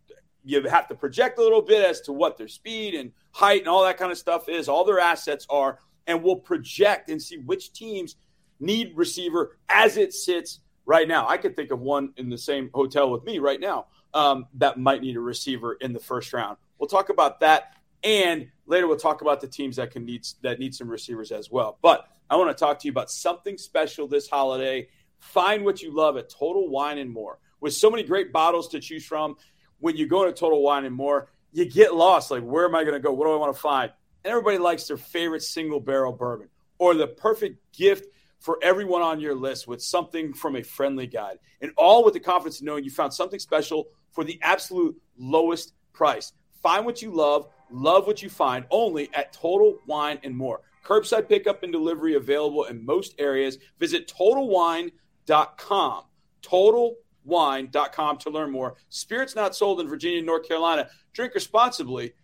You 0.44 0.62
have 0.68 0.86
to 0.88 0.94
project 0.94 1.38
a 1.38 1.42
little 1.42 1.62
bit 1.62 1.84
as 1.84 2.00
to 2.02 2.12
what 2.12 2.36
their 2.36 2.48
speed 2.48 2.94
and 2.94 3.12
height 3.32 3.60
and 3.60 3.68
all 3.68 3.82
that 3.84 3.98
kind 3.98 4.12
of 4.12 4.18
stuff 4.18 4.48
is, 4.48 4.68
all 4.68 4.84
their 4.84 5.00
assets 5.00 5.46
are, 5.50 5.78
and 6.06 6.22
we'll 6.22 6.36
project 6.36 7.10
and 7.10 7.20
see 7.20 7.38
which 7.38 7.72
teams 7.72 8.16
need 8.60 8.92
receiver 8.94 9.56
as 9.68 9.96
it 9.96 10.12
sits 10.12 10.60
right 10.84 11.08
now. 11.08 11.26
I 11.26 11.38
could 11.38 11.56
think 11.56 11.70
of 11.70 11.80
one 11.80 12.12
in 12.16 12.28
the 12.28 12.38
same 12.38 12.70
hotel 12.72 13.10
with 13.10 13.24
me 13.24 13.38
right 13.38 13.60
now 13.60 13.86
um, 14.14 14.46
that 14.54 14.78
might 14.78 15.02
need 15.02 15.16
a 15.16 15.20
receiver 15.20 15.74
in 15.74 15.92
the 15.92 16.00
first 16.00 16.32
round. 16.32 16.56
We'll 16.78 16.88
talk 16.88 17.08
about 17.08 17.40
that 17.40 17.74
and 18.02 18.48
later 18.66 18.86
we'll 18.86 18.96
talk 18.96 19.22
about 19.22 19.40
the 19.40 19.48
teams 19.48 19.76
that 19.76 19.90
can 19.90 20.04
need 20.04 20.26
that 20.42 20.58
need 20.58 20.74
some 20.74 20.88
receivers 20.88 21.32
as 21.32 21.50
well. 21.50 21.78
But 21.82 22.08
I 22.30 22.36
want 22.36 22.56
to 22.56 22.60
talk 22.60 22.78
to 22.80 22.86
you 22.86 22.92
about 22.92 23.10
something 23.10 23.56
special 23.56 24.06
this 24.06 24.28
holiday. 24.28 24.88
Find 25.18 25.64
what 25.64 25.82
you 25.82 25.94
love 25.94 26.16
at 26.16 26.28
Total 26.28 26.68
Wine 26.68 26.98
and 26.98 27.10
More. 27.10 27.38
With 27.60 27.74
so 27.74 27.90
many 27.90 28.02
great 28.04 28.32
bottles 28.32 28.68
to 28.68 28.80
choose 28.80 29.04
from, 29.04 29.36
when 29.80 29.96
you 29.96 30.06
go 30.06 30.24
to 30.24 30.32
Total 30.32 30.62
Wine 30.62 30.84
and 30.84 30.94
More, 30.94 31.30
you 31.52 31.64
get 31.64 31.94
lost. 31.94 32.30
Like, 32.30 32.42
where 32.42 32.64
am 32.64 32.74
I 32.74 32.82
going 32.82 32.94
to 32.94 33.00
go? 33.00 33.12
What 33.12 33.26
do 33.26 33.32
I 33.32 33.36
want 33.36 33.54
to 33.54 33.60
find? 33.60 33.90
And 34.24 34.30
everybody 34.30 34.58
likes 34.58 34.86
their 34.86 34.96
favorite 34.96 35.42
single 35.42 35.80
barrel 35.80 36.12
bourbon 36.12 36.48
or 36.78 36.94
the 36.94 37.06
perfect 37.06 37.58
gift 37.72 38.06
for 38.38 38.58
everyone 38.62 39.02
on 39.02 39.20
your 39.20 39.34
list 39.34 39.66
with 39.66 39.82
something 39.82 40.32
from 40.32 40.56
a 40.56 40.62
friendly 40.62 41.06
guide. 41.06 41.38
And 41.60 41.72
all 41.76 42.04
with 42.04 42.14
the 42.14 42.20
confidence 42.20 42.61
of 42.61 42.66
knowing 42.66 42.84
you 42.84 42.90
found 42.90 43.12
something 43.12 43.40
special 43.40 43.88
for 44.12 44.23
the 44.23 44.38
absolute 44.42 44.96
lowest 45.16 45.73
price. 45.92 46.32
Find 46.62 46.84
what 46.84 47.02
you 47.02 47.10
love 47.10 47.48
Love 47.70 48.06
what 48.06 48.22
you 48.22 48.30
find 48.30 48.64
only 48.70 49.10
at 49.14 49.32
Total 49.32 49.78
Wine 49.86 50.18
and 50.22 50.36
More. 50.36 50.62
Curbside 50.84 51.28
pickup 51.28 51.62
and 51.62 51.72
delivery 51.72 52.14
available 52.14 52.64
in 52.64 52.84
most 52.84 53.14
areas. 53.18 53.58
Visit 53.78 54.08
totalwine.com. 54.08 56.04
Totalwine.com 56.42 58.18
to 58.18 58.30
learn 58.30 58.50
more. 58.50 58.76
Spirits 58.88 59.36
not 59.36 59.54
sold 59.54 59.80
in 59.80 59.88
Virginia 59.88 60.18
and 60.18 60.26
North 60.26 60.48
Carolina. 60.48 60.88
Drink 61.12 61.34
responsibly. 61.34 62.14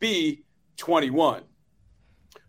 Be 0.00 0.42
21. 0.78 1.42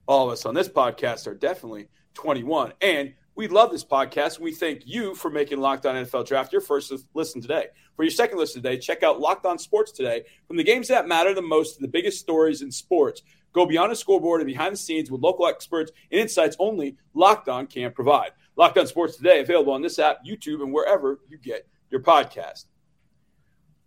All 0.08 0.28
of 0.28 0.34
us 0.34 0.46
on 0.46 0.56
this 0.56 0.70
podcast 0.70 1.28
are 1.28 1.36
definitely 1.36 1.90
21. 2.16 2.74
And 2.82 3.14
we 3.40 3.48
love 3.48 3.72
this 3.72 3.86
podcast. 3.86 4.38
We 4.38 4.52
thank 4.52 4.82
you 4.86 5.16
for 5.16 5.32
making 5.32 5.62
Locked 5.62 5.86
On 5.86 5.96
NFL 5.96 6.28
Draft 6.28 6.52
your 6.52 6.60
first 6.60 6.92
listen 7.14 7.42
today. 7.42 7.68
For 7.96 8.04
your 8.04 8.12
second 8.12 8.38
listen 8.38 8.62
today, 8.62 8.78
check 8.78 9.02
out 9.02 9.22
Locked 9.22 9.46
On 9.46 9.58
Sports 9.58 9.94
today. 9.94 10.26
From 10.46 10.58
the 10.58 10.64
games 10.64 10.90
that 10.90 11.08
matter 11.08 11.34
the 11.34 11.42
most 11.42 11.76
to 11.76 11.82
the 11.82 11.88
biggest 11.88 12.20
stories 12.20 12.62
in 12.62 12.70
sports, 12.70 13.22
go 13.54 13.66
beyond 13.66 13.94
the 13.94 13.96
scoreboard 13.96 14.42
and 14.42 14.46
behind 14.46 14.74
the 14.74 14.78
scenes 14.78 15.10
with 15.10 15.22
local 15.22 15.48
experts 15.48 15.90
and 16.12 16.20
insights 16.20 16.58
only 16.60 16.98
Locked 17.14 17.48
On 17.48 17.66
can 17.66 17.94
provide. 17.94 18.32
Locked 18.58 18.78
On 18.78 18.86
Sports 18.86 19.16
today, 19.16 19.40
available 19.40 19.72
on 19.72 19.82
this 19.82 20.00
app, 20.00 20.18
YouTube, 20.26 20.62
and 20.62 20.74
wherever 20.74 21.22
you 21.30 21.38
get 21.38 21.66
your 21.90 22.02
podcast. 22.02 22.66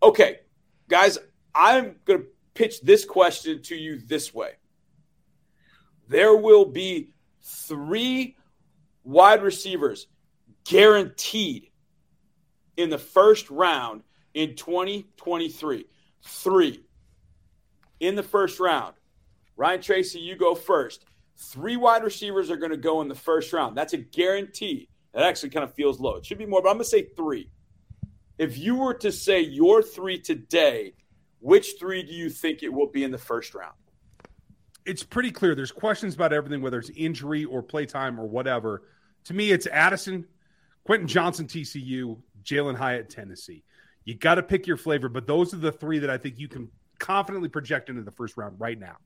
Okay, 0.02 0.38
guys, 0.88 1.18
I'm 1.54 1.97
going 2.06 2.21
to 2.21 2.26
pitch 2.54 2.80
this 2.80 3.04
question 3.04 3.61
to 3.64 3.76
you 3.76 3.99
this 3.99 4.32
way. 4.32 4.52
There 6.09 6.35
will 6.35 6.64
be 6.64 7.11
three 7.42 8.37
wide 9.04 9.42
receivers 9.42 10.06
guaranteed 10.64 11.71
in 12.76 12.90
the 12.90 12.99
first 12.99 13.50
round 13.50 14.02
in 14.35 14.54
2023. 14.56 15.87
Three 16.25 16.85
in 18.00 18.14
the 18.14 18.23
first 18.23 18.61
round. 18.61 18.94
Ryan 19.56 19.82
Tracy, 19.82 20.21
you 20.21 20.37
go 20.37 20.54
first. 20.54 21.04
Three 21.37 21.76
wide 21.76 22.04
receivers 22.04 22.50
are 22.50 22.56
going 22.56 22.71
to 22.71 22.76
go 22.76 23.00
in 23.00 23.09
the 23.09 23.14
first 23.14 23.52
round. 23.52 23.76
That's 23.76 23.92
a 23.92 23.99
guarantee. 23.99 24.88
That 25.12 25.25
actually 25.25 25.50
kind 25.50 25.64
of 25.64 25.75
feels 25.75 26.00
low. 26.00 26.16
It 26.16 26.26
should 26.26 26.38
be 26.38 26.47
more, 26.47 26.62
but 26.62 26.71
I'm 26.71 26.76
going 26.76 26.85
to 26.85 26.90
say 26.90 27.02
three. 27.16 27.50
If 28.38 28.59
you 28.59 28.76
were 28.76 28.94
to 28.94 29.12
say 29.12 29.40
your 29.40 29.82
three 29.82 30.18
today, 30.18 30.94
which 31.40 31.75
three 31.78 32.02
do 32.02 32.12
you 32.12 32.30
think 32.30 32.62
it 32.62 32.73
will 32.73 32.87
be 32.87 33.04
in 33.04 33.11
the 33.11 33.18
first 33.18 33.54
round? 33.54 33.75
It's 34.85 35.03
pretty 35.03 35.31
clear. 35.31 35.55
There's 35.55 35.73
questions 35.73 36.15
about 36.15 36.33
everything, 36.33 36.61
whether 36.61 36.79
it's 36.79 36.91
injury 36.91 37.45
or 37.45 37.62
playtime 37.62 38.19
or 38.21 38.27
whatever. 38.27 38.83
To 39.25 39.35
me, 39.35 39.53
it's 39.53 39.67
Addison, 39.67 40.27
Quentin 40.85 41.07
Johnston, 41.07 41.47
TCU, 41.47 42.19
Jalin 42.43 42.77
Hyatt, 42.77 43.09
Tennessee. 43.09 43.62
You 44.05 44.17
got 44.17 44.37
to 44.37 44.43
pick 44.43 44.67
your 44.67 44.77
flavor, 44.77 45.09
but 45.09 45.27
those 45.27 45.55
are 45.55 45.59
the 45.59 45.71
three 45.71 46.01
that 46.01 46.11
I 46.11 46.19
think 46.19 46.39
you 46.39 46.49
can 46.49 46.71
confidently 46.99 47.49
project 47.49 47.89
into 47.89 48.03
the 48.03 48.11
first 48.11 48.37
round 48.37 48.59
right 48.59 48.79
now. 48.79 48.97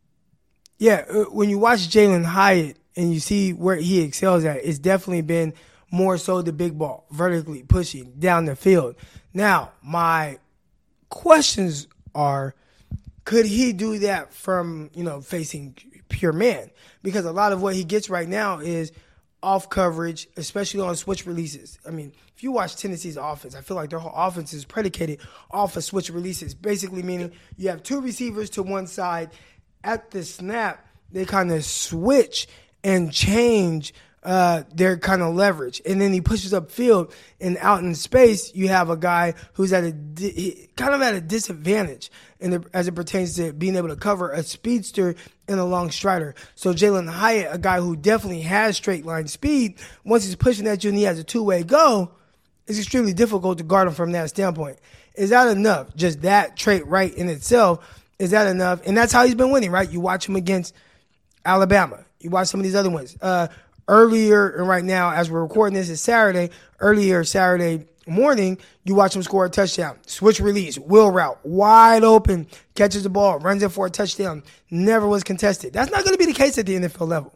Yeah, 0.79 1.05
uh, 1.09 1.25
when 1.25 1.49
you 1.49 1.59
watch 1.59 1.89
Jalin 1.89 2.25
Hyatt 2.25 2.79
and 2.97 3.13
you 3.13 3.21
see 3.21 3.53
where 3.53 3.77
he 3.77 4.01
excels 4.01 4.45
at, 4.45 4.65
it's 4.65 4.79
definitely 4.79 5.23
been 5.23 5.55
more 5.91 6.19
so 6.19 6.43
the 6.43 6.53
big 6.53 6.79
ball, 6.79 7.07
vertically 7.11 7.63
pushing 7.63 8.13
down 8.19 8.45
the 8.45 8.57
field. 8.57 8.97
Now, 9.33 9.73
my 9.83 10.39
questions 11.09 11.87
are 12.15 12.55
could 13.27 13.45
he 13.45 13.73
do 13.73 13.99
that 13.99 14.33
from, 14.33 14.89
you 14.95 15.03
know, 15.03 15.21
facing 15.21 15.77
pure 16.09 16.33
man? 16.33 16.71
Because 17.03 17.25
a 17.25 17.33
lot 17.33 17.53
of 17.53 17.61
what 17.61 17.75
he 17.75 17.83
gets 17.83 18.09
right 18.09 18.29
now 18.29 18.61
is 18.61 18.93
off 19.43 19.69
coverage, 19.69 20.29
especially 20.37 20.81
on 20.81 20.95
switch 20.95 21.27
releases. 21.27 21.79
I 21.85 21.91
mean, 21.91 22.13
if 22.37 22.45
you 22.45 22.53
watch 22.53 22.77
Tennessee's 22.77 23.17
offense, 23.17 23.57
I 23.57 23.63
feel 23.63 23.77
like 23.77 23.91
their 23.91 23.99
whole 23.99 24.15
offense 24.15 24.53
is 24.53 24.65
predicated 24.65 25.19
off 25.51 25.77
of 25.77 25.83
switch 25.83 26.09
releases, 26.09 26.55
basically 26.55 27.03
meaning 27.03 27.33
you 27.57 27.69
have 27.69 27.83
two 27.83 28.01
receivers 28.01 28.49
to 28.51 28.63
one 28.63 28.87
side. 28.87 29.31
At 29.83 30.13
the 30.13 30.23
snap, 30.23 30.87
they 31.11 31.25
kind 31.25 31.51
of 31.51 31.65
switch 31.65 32.47
and 32.85 33.13
change 33.13 33.93
uh, 34.27 34.65
their 34.75 34.99
kind 34.99 35.23
of 35.23 35.37
leverage. 35.37 35.81
And 35.87 36.01
then 36.01 36.13
he 36.13 36.21
pushes 36.21 36.53
up 36.53 36.73
field 36.73 37.15
and 37.41 37.57
out 37.61 37.85
in 37.85 37.95
space, 37.95 38.53
you 38.55 38.67
have 38.69 38.91
a 38.91 38.97
guy 38.97 39.35
who's 39.53 39.73
at 39.73 39.85
a 39.85 39.93
di- 39.93 40.69
kind 40.77 40.93
of 40.93 41.01
at 41.01 41.15
a 41.15 41.21
disadvantage 41.21 42.11
in 42.41 42.51
the, 42.51 42.65
as 42.75 42.89
it 42.89 42.97
pertains 42.97 43.37
to 43.37 43.53
being 43.53 43.77
able 43.77 43.87
to 43.89 43.97
cover 43.97 44.33
a 44.33 44.43
speedster 44.43 45.15
and 45.47 45.61
a 45.61 45.65
long 45.65 45.93
strider. 45.93 46.35
So 46.57 46.75
Jalin 46.75 47.09
Hyatt, 47.09 47.55
a 47.55 47.59
guy 47.59 47.79
who 47.81 47.95
definitely 47.95 48.41
has 48.43 48.77
straight 48.77 49.07
line 49.07 49.29
speed, 49.29 49.79
once 50.05 50.25
he's 50.25 50.35
pushing 50.35 50.67
at 50.67 50.83
you 50.83 50.91
and 50.91 50.99
he 50.99 51.05
has 51.05 51.21
a 51.21 51.25
two 51.25 51.45
way 51.45 51.63
go, 51.63 52.11
it's 52.67 52.79
extremely 52.79 53.13
difficult 53.13 53.59
to 53.59 53.65
guard 53.65 53.87
him 53.87 53.95
from 53.95 54.11
that 54.13 54.29
standpoint. 54.29 54.79
Is 55.15 55.31
that 55.31 55.47
enough? 55.57 55.95
Just 55.95 56.23
that 56.23 56.57
trait 56.57 56.85
right 56.89 57.15
in 57.15 57.29
itself, 57.29 58.03
is 58.19 58.33
that 58.33 58.49
enough? 58.49 58.85
And 58.87 58.97
that's 58.97 59.13
how 59.13 59.25
he's 59.25 59.37
been 59.37 59.53
winning, 59.53 59.71
right? 59.71 59.89
You 59.89 60.01
watch 60.01 60.29
him 60.29 60.35
against 60.35 60.75
Alabama. 61.45 62.05
You 62.19 62.31
watch 62.31 62.49
some 62.49 62.59
of 62.59 62.65
these 62.65 62.75
other 62.75 62.91
ones. 62.91 63.17
Uh, 63.23 63.47
earlier 63.89 64.49
and 64.49 64.69
right 64.69 64.85
now, 64.85 65.11
as 65.11 65.31
we're 65.31 65.43
recording 65.43 65.75
this, 65.75 65.91
is 65.91 66.01
Saturday. 66.01 66.51
Earlier 66.79 67.25
Saturday 67.25 67.87
morning, 68.07 68.59
you 68.85 68.95
watch 68.95 69.17
him 69.17 69.23
score 69.23 69.45
a 69.47 69.51
touchdown. 69.51 69.99
Switch 70.07 70.41
release, 70.41 70.79
wheel 70.79 71.11
route, 71.11 71.39
wide 71.45 72.05
open, 72.05 72.47
catches 72.75 73.03
the 73.03 73.11
ball, 73.11 73.39
runs 73.39 73.63
it 73.63 73.71
for 73.71 73.87
a 73.87 73.91
touchdown. 73.91 74.43
Never 74.71 75.07
was 75.07 75.25
contested. 75.25 75.73
That's 75.73 75.91
not 75.91 76.05
going 76.05 76.15
to 76.15 76.19
be 76.19 76.27
the 76.27 76.39
case 76.39 76.59
at 76.59 76.67
the 76.67 76.77
NFL 76.77 77.09
level. 77.09 77.35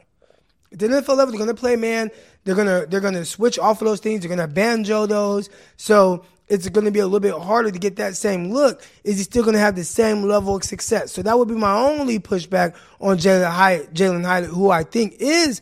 At 0.72 0.78
the 0.78 0.86
NFL 0.86 1.16
level, 1.16 1.26
they're 1.26 1.38
going 1.38 1.48
to 1.48 1.54
play 1.54 1.76
man. 1.76 2.10
They're 2.44 2.54
gonna 2.54 2.86
they're 2.86 3.00
gonna 3.00 3.24
switch 3.26 3.58
off 3.58 3.82
of 3.82 3.86
those 3.86 4.00
things. 4.00 4.20
They're 4.20 4.30
gonna 4.30 4.48
banjo 4.48 5.04
those. 5.04 5.50
So 5.76 6.24
it's 6.50 6.68
going 6.68 6.84
to 6.84 6.90
be 6.90 6.98
a 6.98 7.06
little 7.06 7.20
bit 7.20 7.34
harder 7.34 7.70
to 7.70 7.78
get 7.78 7.96
that 7.96 8.16
same 8.16 8.50
look. 8.50 8.82
Is 9.04 9.18
he 9.18 9.22
still 9.22 9.44
going 9.44 9.54
to 9.54 9.60
have 9.60 9.76
the 9.76 9.84
same 9.84 10.24
level 10.24 10.56
of 10.56 10.64
success? 10.64 11.12
So 11.12 11.22
that 11.22 11.38
would 11.38 11.46
be 11.46 11.54
my 11.54 11.72
only 11.72 12.18
pushback 12.18 12.74
on 13.00 13.18
Jalin 13.18 13.48
Hyatt, 13.48 13.94
Jalin 13.94 14.24
Hyatt, 14.24 14.46
who 14.46 14.68
I 14.68 14.82
think 14.82 15.14
is 15.20 15.60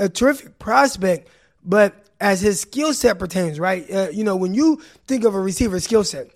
a 0.00 0.08
terrific 0.08 0.58
prospect, 0.58 1.28
but 1.62 1.94
as 2.20 2.40
his 2.40 2.60
skill 2.60 2.92
set 2.94 3.18
pertains, 3.18 3.60
right? 3.60 3.88
Uh, 3.90 4.08
you 4.10 4.24
know, 4.24 4.34
when 4.34 4.54
you 4.54 4.82
think 5.06 5.24
of 5.24 5.34
a 5.34 5.40
receiver 5.40 5.78
skill 5.78 6.02
set, 6.02 6.30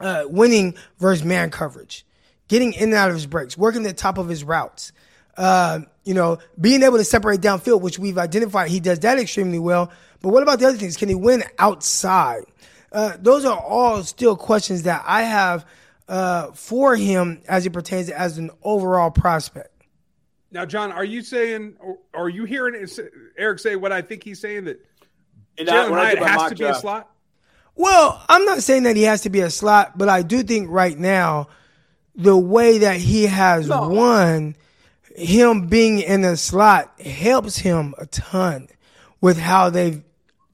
uh, 0.00 0.24
winning 0.26 0.74
versus 0.98 1.24
man 1.24 1.50
coverage, 1.50 2.04
getting 2.48 2.72
in 2.72 2.84
and 2.84 2.94
out 2.94 3.10
of 3.10 3.14
his 3.14 3.26
breaks, 3.26 3.56
working 3.56 3.82
the 3.82 3.92
top 3.92 4.18
of 4.18 4.28
his 4.28 4.42
routes, 4.42 4.92
uh, 5.36 5.80
you 6.04 6.14
know, 6.14 6.38
being 6.58 6.82
able 6.82 6.96
to 6.96 7.04
separate 7.04 7.40
downfield, 7.40 7.82
which 7.82 7.98
we've 7.98 8.18
identified 8.18 8.70
he 8.70 8.80
does 8.80 9.00
that 9.00 9.18
extremely 9.18 9.58
well. 9.58 9.90
But 10.22 10.30
what 10.30 10.42
about 10.42 10.58
the 10.58 10.66
other 10.66 10.78
things? 10.78 10.96
Can 10.96 11.10
he 11.10 11.14
win 11.14 11.44
outside? 11.58 12.44
Uh, 12.90 13.16
those 13.20 13.44
are 13.44 13.58
all 13.58 14.02
still 14.04 14.36
questions 14.36 14.84
that 14.84 15.04
I 15.06 15.22
have 15.22 15.66
uh, 16.08 16.52
for 16.52 16.96
him 16.96 17.42
as 17.46 17.66
it 17.66 17.72
pertains 17.74 18.08
as 18.08 18.38
an 18.38 18.50
overall 18.62 19.10
prospect. 19.10 19.75
Now, 20.50 20.64
John, 20.64 20.92
are 20.92 21.04
you 21.04 21.22
saying, 21.22 21.76
or 21.80 21.98
are 22.14 22.28
you 22.28 22.44
hearing 22.44 22.86
Eric 23.36 23.58
say 23.58 23.76
what 23.76 23.92
I 23.92 24.00
think 24.02 24.22
he's 24.22 24.40
saying 24.40 24.64
that 24.64 24.80
Jalin 25.58 25.90
Hyatt 25.90 26.18
has 26.18 26.42
to 26.44 26.50
be 26.50 26.56
draft. 26.56 26.78
a 26.78 26.80
slot? 26.80 27.10
Well, 27.74 28.24
I'm 28.28 28.44
not 28.44 28.62
saying 28.62 28.84
that 28.84 28.96
he 28.96 29.02
has 29.02 29.22
to 29.22 29.30
be 29.30 29.40
a 29.40 29.50
slot, 29.50 29.98
but 29.98 30.08
I 30.08 30.22
do 30.22 30.42
think 30.42 30.70
right 30.70 30.98
now, 30.98 31.48
the 32.14 32.36
way 32.36 32.78
that 32.78 32.96
he 32.96 33.24
has 33.24 33.68
no. 33.68 33.88
won, 33.88 34.56
him 35.14 35.66
being 35.66 36.00
in 36.00 36.22
the 36.22 36.36
slot 36.36 36.98
helps 37.00 37.58
him 37.58 37.94
a 37.98 38.06
ton 38.06 38.68
with 39.20 39.38
how 39.38 39.68
they've 39.68 40.02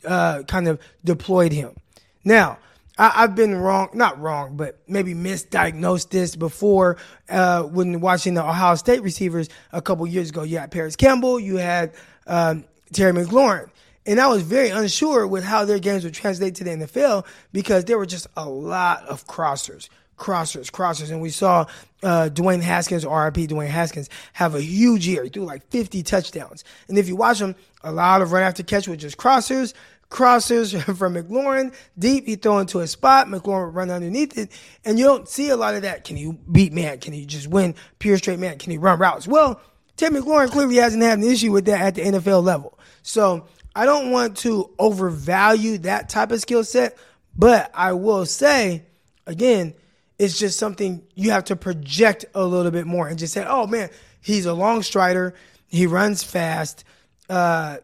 uh, 0.05 0.43
kind 0.45 0.67
of 0.67 0.81
deployed 1.05 1.53
him. 1.53 1.77
Now, 2.25 2.59
I, 3.03 3.23
have 3.23 3.35
been 3.35 3.57
wrong, 3.57 3.89
not 3.95 4.21
wrong, 4.21 4.57
but 4.57 4.79
maybe 4.87 5.13
misdiagnosed 5.13 6.11
this 6.11 6.37
before 6.37 6.99
uh, 7.29 7.65
when 7.65 8.01
watching 8.01 8.35
the 8.35 8.45
Ohio 8.45 8.77
State 8.77 9.03
receivers 9.03 9.49
a 9.73 9.83
couple 9.83 10.07
years 10.07 10.31
ago. 10.31 10.45
You 10.45 10.59
had 10.59 10.71
Parris 10.71 10.95
Campbell, 10.95 11.41
you 11.41 11.57
had 11.57 11.95
um, 12.29 12.65
Terry 12.93 13.13
McLaurin. 13.13 13.71
And 14.07 14.21
I 14.21 14.29
was 14.29 14.43
very 14.43 14.69
unsure 14.69 15.27
with 15.27 15.43
how 15.43 15.65
their 15.65 15.81
games 15.81 16.05
would 16.05 16.15
translate 16.15 16.55
to 16.57 16.65
the 16.65 16.71
NFL 16.71 17.27
because 17.53 17.85
there 17.87 17.99
were 17.99 18.07
just 18.07 18.29
a 18.37 18.49
lot 18.49 19.05
of 19.07 19.27
crossers, 19.27 19.89
crossers, 20.17 20.71
crossers. 20.71 21.11
And 21.11 21.21
we 21.21 21.31
saw 21.31 21.67
uh, 22.05 22.29
Dwayne 22.33 22.63
Haskins, 22.63 23.05
RIP 23.05 23.49
Dwayne 23.49 23.69
Haskins, 23.69 24.11
have 24.33 24.55
a 24.55 24.63
huge 24.63 25.09
year. 25.09 25.25
He 25.25 25.31
threw 25.31 25.45
like 25.45 25.67
50 25.71 26.05
touchdowns. 26.05 26.63
And 26.89 26.99
if 26.99 27.09
you 27.09 27.17
watch 27.17 27.41
him, 27.41 27.57
a 27.83 27.93
lot 27.93 28.23
of 28.23 28.31
run 28.31 28.45
after 28.45 28.63
catch 28.63 28.87
with 28.87 29.01
just 29.01 29.17
crossers, 29.17 29.75
crossers 30.13 30.81
from 30.97 31.15
McLaurin 31.15 31.75
deep. 31.99 32.27
He 32.27 32.37
throw 32.37 32.59
into 32.59 32.81
a 32.81 32.87
spot. 32.87 33.27
McLaurin 33.27 33.67
would 33.67 33.75
run 33.75 33.91
underneath 33.91 34.39
it. 34.39 34.53
And 34.85 34.99
you 34.99 35.05
don't 35.05 35.29
see 35.29 35.49
a 35.49 35.57
lot 35.57 35.75
of 35.75 35.83
that. 35.83 36.05
Can 36.05 36.17
he 36.17 36.33
beat 36.51 36.73
man? 36.73 37.01
Can 37.01 37.13
he 37.13 37.27
just 37.27 37.49
win 37.49 37.75
pure 37.99 38.19
straight 38.19 38.39
man? 38.39 38.59
Can 38.59 38.71
he 38.71 38.79
run 38.79 38.99
routes? 38.99 39.27
Well, 39.27 39.61
Tim 39.97 40.15
McLaurin 40.15 40.51
clearly 40.51 40.77
hasn't 40.77 41.03
had 41.03 41.19
an 41.19 41.25
issue 41.25 41.51
with 41.51 41.65
that 41.65 41.81
at 41.81 41.95
the 41.95 42.03
NFL 42.03 42.45
level. 42.45 42.79
So 43.03 43.47
I 43.75 43.87
don't 43.87 44.11
want 44.11 44.37
to 44.39 44.71
overvalue 44.79 45.79
that 45.79 46.09
type 46.09 46.31
of 46.31 46.41
skill 46.41 46.65
set, 46.65 46.97
but 47.37 47.71
I 47.75 47.93
will 47.93 48.27
say, 48.27 48.85
again, 49.27 49.75
it's 50.19 50.39
just 50.39 50.59
something 50.59 51.03
you 51.15 51.31
have 51.31 51.45
to 51.45 51.57
project 51.57 52.25
a 52.35 52.45
little 52.45 52.71
bit 52.71 52.87
more 52.87 53.09
and 53.09 53.19
just 53.19 53.33
say, 53.33 53.45
oh 53.47 53.67
man, 53.67 53.91
he's 54.21 54.47
a 54.47 54.55
long 54.55 54.83
strider. 54.83 55.35
He 55.69 55.87
runs 55.87 56.23
fast. 56.23 56.85
Uh, 57.29 57.79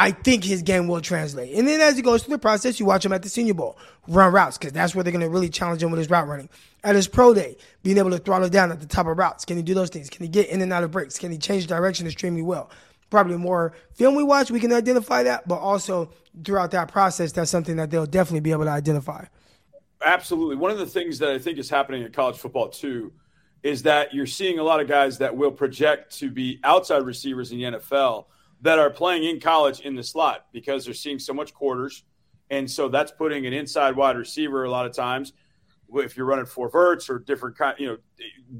I 0.00 0.12
think 0.12 0.44
his 0.44 0.62
game 0.62 0.88
will 0.88 1.02
translate. 1.02 1.54
And 1.54 1.68
then 1.68 1.78
as 1.82 1.94
he 1.94 2.00
goes 2.00 2.22
through 2.22 2.36
the 2.36 2.38
process, 2.38 2.80
you 2.80 2.86
watch 2.86 3.04
him 3.04 3.12
at 3.12 3.22
the 3.22 3.28
Senior 3.28 3.52
Bowl 3.52 3.76
run 4.08 4.32
routes 4.32 4.56
because 4.56 4.72
that's 4.72 4.94
where 4.94 5.04
they're 5.04 5.12
going 5.12 5.20
to 5.20 5.28
really 5.28 5.50
challenge 5.50 5.82
him 5.82 5.90
with 5.90 5.98
his 5.98 6.08
route 6.08 6.26
running. 6.26 6.48
At 6.82 6.94
his 6.94 7.06
pro 7.06 7.34
day, 7.34 7.58
being 7.82 7.98
able 7.98 8.08
to 8.08 8.16
throttle 8.16 8.48
down 8.48 8.72
at 8.72 8.80
the 8.80 8.86
top 8.86 9.06
of 9.06 9.18
routes. 9.18 9.44
Can 9.44 9.58
he 9.58 9.62
do 9.62 9.74
those 9.74 9.90
things? 9.90 10.08
Can 10.08 10.22
he 10.24 10.30
get 10.30 10.48
in 10.48 10.62
and 10.62 10.72
out 10.72 10.84
of 10.84 10.90
breaks? 10.90 11.18
Can 11.18 11.30
he 11.30 11.36
change 11.36 11.66
direction 11.66 12.06
extremely 12.06 12.40
well? 12.40 12.70
Probably 13.10 13.36
more 13.36 13.74
film 13.92 14.14
we 14.14 14.24
watch, 14.24 14.50
we 14.50 14.58
can 14.58 14.72
identify 14.72 15.22
that, 15.24 15.46
but 15.46 15.58
also 15.58 16.10
throughout 16.44 16.70
that 16.70 16.90
process, 16.90 17.32
that's 17.32 17.50
something 17.50 17.76
that 17.76 17.90
they'll 17.90 18.06
definitely 18.06 18.40
be 18.40 18.52
able 18.52 18.64
to 18.64 18.70
identify. 18.70 19.26
Absolutely. 20.02 20.56
One 20.56 20.70
of 20.70 20.78
the 20.78 20.86
things 20.86 21.18
that 21.18 21.28
I 21.28 21.38
think 21.38 21.58
is 21.58 21.68
happening 21.68 22.04
in 22.04 22.12
college 22.12 22.38
football 22.38 22.70
too 22.70 23.12
is 23.62 23.82
that 23.82 24.14
you're 24.14 24.24
seeing 24.24 24.58
a 24.60 24.62
lot 24.62 24.80
of 24.80 24.88
guys 24.88 25.18
that 25.18 25.36
will 25.36 25.52
project 25.52 26.18
to 26.20 26.30
be 26.30 26.58
outside 26.64 27.04
receivers 27.04 27.52
in 27.52 27.58
the 27.58 27.64
NFL– 27.64 28.24
that 28.62 28.78
are 28.78 28.90
playing 28.90 29.24
in 29.24 29.40
college 29.40 29.80
in 29.80 29.94
the 29.94 30.02
slot 30.02 30.46
because 30.52 30.84
they're 30.84 30.94
seeing 30.94 31.18
so 31.18 31.32
much 31.32 31.54
quarters. 31.54 32.04
And 32.50 32.70
so 32.70 32.88
that's 32.88 33.12
putting 33.12 33.46
an 33.46 33.52
inside 33.52 33.96
wide 33.96 34.16
receiver 34.16 34.64
a 34.64 34.70
lot 34.70 34.86
of 34.86 34.92
times. 34.92 35.32
If 35.92 36.16
you're 36.16 36.26
running 36.26 36.46
four 36.46 36.70
verts 36.70 37.10
or 37.10 37.18
different 37.18 37.58
kind, 37.58 37.74
you 37.78 37.88
know, 37.88 37.96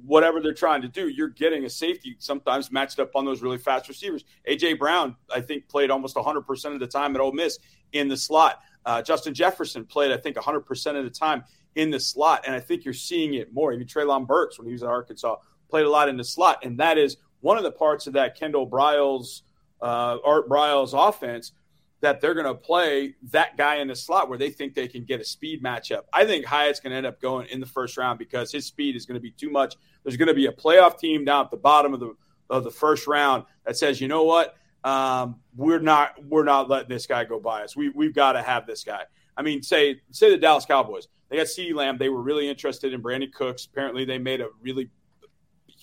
whatever 0.04 0.40
they're 0.40 0.52
trying 0.52 0.82
to 0.82 0.88
do, 0.88 1.08
you're 1.08 1.28
getting 1.28 1.64
a 1.64 1.70
safety 1.70 2.16
sometimes 2.18 2.72
matched 2.72 2.98
up 2.98 3.14
on 3.14 3.24
those 3.24 3.40
really 3.40 3.58
fast 3.58 3.88
receivers. 3.88 4.24
AJ 4.48 4.78
Brown, 4.80 5.14
I 5.32 5.40
think, 5.40 5.68
played 5.68 5.90
almost 5.90 6.16
100% 6.16 6.64
of 6.72 6.80
the 6.80 6.86
time 6.88 7.14
at 7.14 7.20
Ole 7.20 7.32
Miss 7.32 7.58
in 7.92 8.08
the 8.08 8.16
slot. 8.16 8.60
Uh, 8.84 9.00
Justin 9.02 9.32
Jefferson 9.32 9.84
played, 9.84 10.10
I 10.10 10.16
think, 10.16 10.36
100% 10.36 10.96
of 10.96 11.04
the 11.04 11.10
time 11.10 11.44
in 11.76 11.90
the 11.90 12.00
slot, 12.00 12.44
and 12.46 12.54
I 12.54 12.60
think 12.60 12.84
you're 12.84 12.94
seeing 12.94 13.34
it 13.34 13.52
more. 13.52 13.72
Even 13.72 13.86
Treylon 13.86 14.26
Burks, 14.26 14.58
when 14.58 14.66
he 14.66 14.72
was 14.72 14.82
at 14.82 14.88
Arkansas, 14.88 15.36
played 15.68 15.86
a 15.86 15.90
lot 15.90 16.08
in 16.08 16.16
the 16.16 16.24
slot, 16.24 16.64
and 16.64 16.78
that 16.80 16.98
is 16.98 17.16
one 17.40 17.56
of 17.56 17.62
the 17.62 17.70
parts 17.70 18.06
of 18.06 18.14
that 18.14 18.36
Kendall 18.36 18.68
Briles 18.68 19.42
uh, 19.82 20.18
Art 20.24 20.48
Briles 20.48 20.92
offense 20.94 21.52
that 22.00 22.20
they're 22.20 22.34
going 22.34 22.46
to 22.46 22.54
play 22.54 23.14
that 23.30 23.56
guy 23.56 23.76
in 23.76 23.88
the 23.88 23.94
slot 23.94 24.28
where 24.28 24.38
they 24.38 24.50
think 24.50 24.74
they 24.74 24.88
can 24.88 25.04
get 25.04 25.20
a 25.20 25.24
speed 25.24 25.62
matchup. 25.62 26.02
I 26.12 26.24
think 26.24 26.46
Hyatt's 26.46 26.80
going 26.80 26.92
to 26.92 26.96
end 26.96 27.06
up 27.06 27.20
going 27.20 27.46
in 27.48 27.60
the 27.60 27.66
first 27.66 27.96
round 27.96 28.18
because 28.18 28.50
his 28.50 28.66
speed 28.66 28.96
is 28.96 29.04
going 29.04 29.16
to 29.16 29.20
be 29.20 29.32
too 29.32 29.50
much. 29.50 29.76
There's 30.02 30.16
going 30.16 30.28
to 30.28 30.34
be 30.34 30.46
a 30.46 30.52
playoff 30.52 30.98
team 30.98 31.24
down 31.24 31.44
at 31.44 31.50
the 31.50 31.58
bottom 31.58 31.92
of 31.92 32.00
the 32.00 32.14
of 32.48 32.64
the 32.64 32.70
first 32.70 33.06
round 33.06 33.44
that 33.64 33.76
says, 33.76 34.00
you 34.00 34.08
know 34.08 34.24
what, 34.24 34.56
um, 34.82 35.36
we're 35.54 35.78
not 35.78 36.14
we're 36.24 36.44
not 36.44 36.68
letting 36.68 36.88
this 36.88 37.06
guy 37.06 37.24
go 37.24 37.38
by 37.38 37.62
us. 37.62 37.76
We 37.76 37.90
we've 37.90 38.14
got 38.14 38.32
to 38.32 38.42
have 38.42 38.66
this 38.66 38.82
guy. 38.82 39.02
I 39.36 39.42
mean, 39.42 39.62
say 39.62 40.00
say 40.10 40.30
the 40.30 40.38
Dallas 40.38 40.64
Cowboys. 40.64 41.08
They 41.28 41.36
got 41.36 41.46
CeeDee 41.46 41.74
Lamb. 41.74 41.96
They 41.96 42.08
were 42.08 42.22
really 42.22 42.48
interested 42.48 42.92
in 42.92 43.02
Brandin 43.02 43.32
Cooks. 43.32 43.66
Apparently, 43.66 44.04
they 44.04 44.18
made 44.18 44.40
a 44.40 44.48
really 44.60 44.90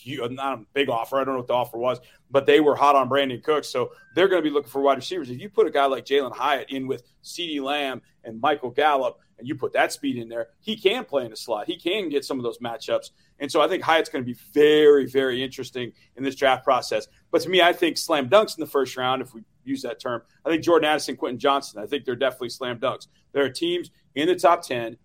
huge, 0.07 0.31
not 0.31 0.59
a 0.59 0.63
big 0.73 0.89
offer. 0.89 1.17
I 1.17 1.23
don't 1.23 1.33
know 1.33 1.39
what 1.39 1.47
the 1.47 1.53
offer 1.53 1.77
was, 1.77 1.99
but 2.31 2.45
they 2.45 2.59
were 2.59 2.75
hot 2.75 2.95
on 2.95 3.09
Brandin 3.09 3.43
Cooks. 3.43 3.67
So 3.67 3.91
they're 4.15 4.27
going 4.27 4.41
to 4.41 4.49
be 4.49 4.53
looking 4.53 4.69
for 4.69 4.81
wide 4.81 4.97
receivers. 4.97 5.29
If 5.29 5.39
you 5.39 5.49
put 5.49 5.67
a 5.67 5.71
guy 5.71 5.85
like 5.85 6.05
Jalin 6.05 6.35
Hyatt 6.35 6.69
in 6.69 6.87
with 6.87 7.03
CeeDee 7.23 7.61
Lamb 7.61 8.01
and 8.23 8.39
Michael 8.41 8.71
Gallup, 8.71 9.19
and 9.37 9.47
you 9.47 9.55
put 9.55 9.73
that 9.73 9.93
speed 9.93 10.17
in 10.17 10.29
there, 10.29 10.47
he 10.59 10.75
can 10.75 11.05
play 11.05 11.23
in 11.23 11.29
the 11.29 11.37
slot. 11.37 11.67
He 11.67 11.77
can 11.77 12.09
get 12.09 12.25
some 12.25 12.39
of 12.39 12.43
those 12.43 12.57
matchups. 12.57 13.11
And 13.39 13.51
so 13.51 13.61
I 13.61 13.67
think 13.67 13.83
Hyatt's 13.83 14.09
going 14.09 14.23
to 14.23 14.25
be 14.25 14.37
very, 14.51 15.05
very 15.05 15.43
interesting 15.43 15.93
in 16.15 16.23
this 16.23 16.35
draft 16.35 16.63
process. 16.63 17.07
But 17.31 17.41
to 17.41 17.49
me, 17.49 17.61
I 17.61 17.73
think 17.73 17.97
slam 17.97 18.29
dunks 18.29 18.57
in 18.57 18.61
the 18.61 18.69
first 18.69 18.97
round, 18.97 19.21
if 19.21 19.33
we 19.33 19.43
use 19.63 19.83
that 19.83 19.99
term, 19.99 20.23
I 20.43 20.49
think 20.49 20.63
Jordan 20.63 20.89
Addison, 20.89 21.17
Quentin 21.17 21.39
Johnston, 21.39 21.81
I 21.81 21.85
think 21.85 22.05
they're 22.05 22.15
definitely 22.15 22.49
slam 22.49 22.79
dunks. 22.79 23.07
There 23.33 23.43
are 23.43 23.49
teams 23.49 23.91
in 24.15 24.27
the 24.27 24.35
top 24.35 24.63
10 24.63 24.97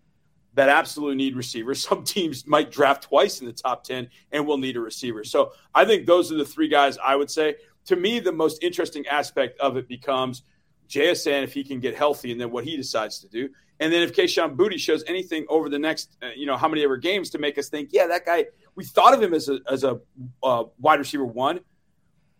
that 0.55 0.69
absolutely 0.69 1.17
need 1.17 1.37
receivers. 1.37 1.83
Some 1.89 2.05
teams 2.05 2.47
might 2.47 2.71
draft 2.71 3.05
twice 3.05 3.41
in 3.41 3.47
the 3.47 3.53
top 3.53 3.85
10 3.85 4.09
and 4.33 4.47
will 4.47 4.59
need 4.59 4.77
a 4.77 4.81
receiver. 4.81 5.25
So 5.25 5.53
I 5.75 5.85
think 5.85 6.07
those 6.07 6.33
are 6.33 6.37
the 6.37 6.45
three 6.45 6.69
guys 6.69 6.99
I 6.99 7.17
would 7.17 7.31
say. 7.31 7.57
To 7.87 7.97
me, 7.97 8.21
the 8.21 8.33
most 8.33 8.63
interesting 8.63 9.07
aspect 9.09 9.59
of 9.59 9.77
it 9.77 9.89
becomes 9.89 10.43
JSN 10.89 11.43
if 11.43 11.53
he 11.53 11.65
can 11.65 11.81
get 11.81 11.97
healthy 11.97 12.31
and 12.31 12.41
then 12.41 12.51
what 12.51 12.65
he 12.65 12.77
decides 12.77 13.19
to 13.21 13.29
do. 13.29 13.49
And 13.81 13.93
then 13.93 14.03
if 14.03 14.15
Kayshon 14.15 14.55
Boutte 14.55 14.79
shows 14.79 15.03
anything 15.09 15.45
over 15.49 15.69
the 15.69 15.79
next, 15.79 16.17
uh, 16.23 16.29
you 16.37 16.47
know, 16.47 16.57
how 16.57 16.69
many 16.69 16.85
ever 16.85 16.97
games 16.97 17.31
to 17.31 17.39
make 17.39 17.59
us 17.59 17.69
think, 17.69 17.89
yeah, 17.93 18.07
that 18.07 18.25
guy, 18.25 18.47
we 18.77 18.85
thought 18.85 19.15
of 19.15 19.21
him 19.21 19.35
as 19.35 19.49
a, 19.49 19.59
as 19.69 19.83
a 19.83 19.99
uh, 20.43 20.65
wide 20.79 21.01
receiver 21.01 21.25
one, 21.25 21.61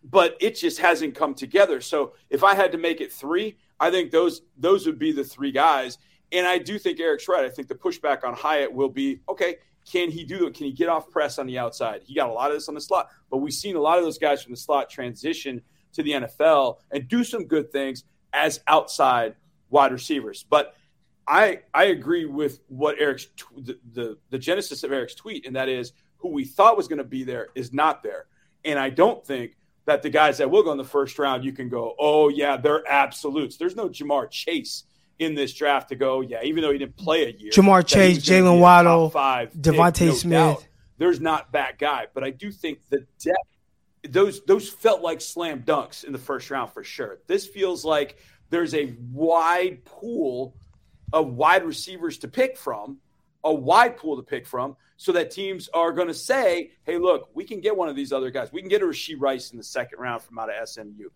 but 0.03 0.37
it 0.39 0.55
just 0.55 0.79
hasn't 0.79 1.15
come 1.15 1.33
together. 1.33 1.81
So 1.81 2.13
if 2.29 2.43
I 2.43 2.55
had 2.55 2.71
to 2.73 2.77
make 2.77 3.01
it 3.01 3.11
three, 3.11 3.57
I 3.79 3.91
think 3.91 4.11
those 4.11 4.41
those 4.57 4.85
would 4.85 4.99
be 4.99 5.11
the 5.11 5.23
three 5.23 5.51
guys. 5.51 5.97
And 6.33 6.47
I 6.47 6.57
do 6.57 6.79
think 6.79 6.99
Eric's 6.99 7.27
right. 7.27 7.45
I 7.45 7.49
think 7.49 7.67
the 7.67 7.75
pushback 7.75 8.23
on 8.23 8.33
Hyatt 8.33 8.73
will 8.73 8.89
be 8.89 9.21
okay. 9.29 9.57
Can 9.89 10.09
he 10.09 10.23
do 10.23 10.47
it? 10.47 10.55
Can 10.55 10.65
he 10.65 10.71
get 10.71 10.89
off 10.89 11.09
press 11.09 11.37
on 11.37 11.45
the 11.45 11.59
outside? 11.59 12.01
He 12.05 12.15
got 12.15 12.29
a 12.29 12.33
lot 12.33 12.49
of 12.49 12.57
this 12.57 12.67
on 12.69 12.75
the 12.75 12.81
slot, 12.81 13.09
but 13.29 13.37
we've 13.37 13.53
seen 13.53 13.75
a 13.75 13.81
lot 13.81 13.97
of 13.97 14.03
those 14.03 14.17
guys 14.17 14.41
from 14.41 14.53
the 14.53 14.57
slot 14.57 14.89
transition 14.89 15.61
to 15.93 16.03
the 16.03 16.11
NFL 16.11 16.77
and 16.91 17.07
do 17.07 17.23
some 17.23 17.45
good 17.45 17.71
things 17.71 18.03
as 18.31 18.61
outside 18.67 19.35
wide 19.69 19.91
receivers. 19.91 20.45
But 20.49 20.75
I 21.27 21.59
I 21.73 21.85
agree 21.85 22.25
with 22.25 22.61
what 22.67 22.99
Eric's 22.99 23.27
the, 23.57 23.77
the, 23.93 24.17
the 24.29 24.39
genesis 24.39 24.83
of 24.83 24.91
Eric's 24.91 25.15
tweet, 25.15 25.45
and 25.45 25.55
that 25.55 25.69
is 25.69 25.93
who 26.17 26.29
we 26.29 26.45
thought 26.45 26.77
was 26.77 26.87
going 26.87 26.97
to 26.97 27.03
be 27.03 27.23
there 27.23 27.49
is 27.53 27.73
not 27.73 28.03
there, 28.03 28.25
and 28.65 28.79
I 28.79 28.89
don't 28.89 29.25
think 29.25 29.55
that 29.85 30.01
the 30.01 30.09
guys 30.09 30.37
that 30.37 30.49
will 30.49 30.63
go 30.63 30.71
in 30.71 30.77
the 30.77 30.83
first 30.83 31.19
round, 31.19 31.43
you 31.43 31.51
can 31.51 31.67
go, 31.67 31.93
oh 31.99 32.29
yeah, 32.29 32.55
they're 32.55 32.87
absolutes. 32.89 33.57
There's 33.57 33.75
no 33.75 33.89
Ja'Marr 33.89 34.31
Chase 34.31 34.85
in 35.23 35.35
this 35.35 35.53
draft 35.53 35.89
to 35.89 35.95
go, 35.95 36.21
yeah, 36.21 36.43
even 36.43 36.61
though 36.61 36.71
he 36.71 36.77
didn't 36.77 36.97
play 36.97 37.25
a 37.25 37.31
year. 37.31 37.51
Ja'Marr 37.51 37.85
Chase, 37.85 38.19
Jaylen 38.19 38.59
Waddle, 38.59 39.09
five, 39.09 39.51
DeVonta 39.53 40.07
no 40.07 40.13
Smith. 40.13 40.31
Doubt, 40.31 40.67
there's 40.97 41.19
not 41.19 41.51
that 41.53 41.79
guy, 41.79 42.07
but 42.13 42.23
I 42.23 42.29
do 42.29 42.51
think 42.51 42.79
the 42.89 43.05
depth. 43.19 43.37
Those 44.09 44.43
those 44.43 44.69
felt 44.69 45.01
like 45.01 45.21
slam 45.21 45.63
dunks 45.63 46.03
in 46.03 46.11
the 46.11 46.19
first 46.19 46.51
round 46.51 46.71
for 46.71 46.83
sure. 46.83 47.19
This 47.27 47.47
feels 47.47 47.85
like 47.85 48.17
there's 48.49 48.73
a 48.73 48.95
wide 49.11 49.85
pool 49.85 50.55
of 51.13 51.33
wide 51.33 51.63
receivers 51.65 52.17
to 52.19 52.27
pick 52.27 52.57
from, 52.57 52.97
a 53.43 53.53
wide 53.53 53.97
pool 53.97 54.17
to 54.17 54.23
pick 54.23 54.45
from, 54.45 54.75
so 54.97 55.11
that 55.13 55.31
teams 55.31 55.69
are 55.73 55.91
going 55.91 56.07
to 56.07 56.13
say, 56.13 56.71
hey, 56.83 56.97
look, 56.97 57.29
we 57.33 57.43
can 57.43 57.61
get 57.61 57.75
one 57.75 57.89
of 57.89 57.95
these 57.95 58.11
other 58.11 58.29
guys. 58.29 58.51
We 58.51 58.61
can 58.61 58.69
get 58.69 58.81
a 58.81 58.85
Rashee 58.85 59.15
Rice 59.19 59.51
in 59.51 59.57
the 59.57 59.63
second 59.63 59.99
round 59.99 60.21
from 60.21 60.39
out 60.39 60.49
of 60.49 60.69
SMU. 60.69 61.09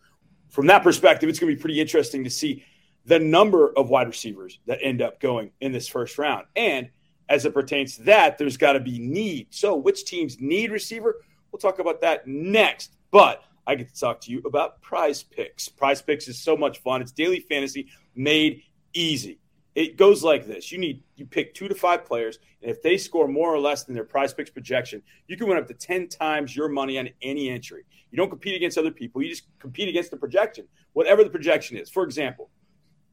From 0.49 0.67
that 0.67 0.83
perspective, 0.83 1.29
it's 1.29 1.39
going 1.39 1.51
to 1.51 1.55
be 1.55 1.61
pretty 1.61 1.79
interesting 1.79 2.23
to 2.23 2.29
see 2.29 2.63
the 3.07 3.19
number 3.19 3.71
of 3.77 3.89
wide 3.89 4.07
receivers 4.07 4.59
that 4.67 4.79
end 4.81 5.01
up 5.01 5.19
going 5.19 5.51
in 5.61 5.71
this 5.71 5.87
first 5.87 6.17
round. 6.17 6.45
And 6.55 6.89
as 7.29 7.45
it 7.45 7.53
pertains 7.53 7.95
to 7.95 8.03
that, 8.03 8.37
there's 8.37 8.57
got 8.57 8.73
to 8.73 8.79
be 8.79 8.99
need. 8.99 9.47
So, 9.49 9.75
which 9.75 10.05
teams 10.05 10.39
need 10.39 10.71
receiver? 10.71 11.23
We'll 11.51 11.59
talk 11.59 11.79
about 11.79 12.01
that 12.01 12.27
next. 12.27 12.91
But 13.11 13.43
I 13.65 13.75
get 13.75 13.93
to 13.93 13.99
talk 13.99 14.21
to 14.21 14.31
you 14.31 14.41
about 14.45 14.81
prize 14.81 15.23
picks. 15.23 15.67
Prize 15.69 16.01
picks 16.01 16.27
is 16.27 16.37
so 16.37 16.55
much 16.55 16.79
fun. 16.79 17.01
It's 17.01 17.11
daily 17.11 17.39
fantasy 17.39 17.87
made 18.15 18.61
easy 18.93 19.39
it 19.77 19.95
goes 19.95 20.23
like 20.23 20.47
this 20.47 20.71
you 20.71 20.79
need 20.79 21.03
you 21.15 21.25
pick 21.25 21.53
two 21.53 21.67
to 21.67 21.75
five 21.75 22.03
players 22.03 22.39
and 22.63 22.71
if 22.71 22.81
they 22.81 22.97
score 22.97 23.27
more 23.27 23.53
or 23.53 23.59
less 23.59 23.83
than 23.83 23.93
their 23.93 24.03
prize 24.03 24.33
picks 24.33 24.49
projection 24.49 25.03
you 25.27 25.37
can 25.37 25.47
win 25.47 25.57
up 25.57 25.67
to 25.67 25.73
10 25.73 26.07
times 26.07 26.55
your 26.55 26.67
money 26.67 26.97
on 26.97 27.07
any 27.21 27.49
entry 27.49 27.85
you 28.09 28.17
don't 28.17 28.29
compete 28.29 28.55
against 28.55 28.77
other 28.77 28.89
people 28.89 29.21
you 29.21 29.29
just 29.29 29.43
compete 29.59 29.87
against 29.87 30.09
the 30.09 30.17
projection 30.17 30.67
whatever 30.93 31.23
the 31.23 31.29
projection 31.29 31.77
is 31.77 31.91
for 31.91 32.03
example 32.03 32.49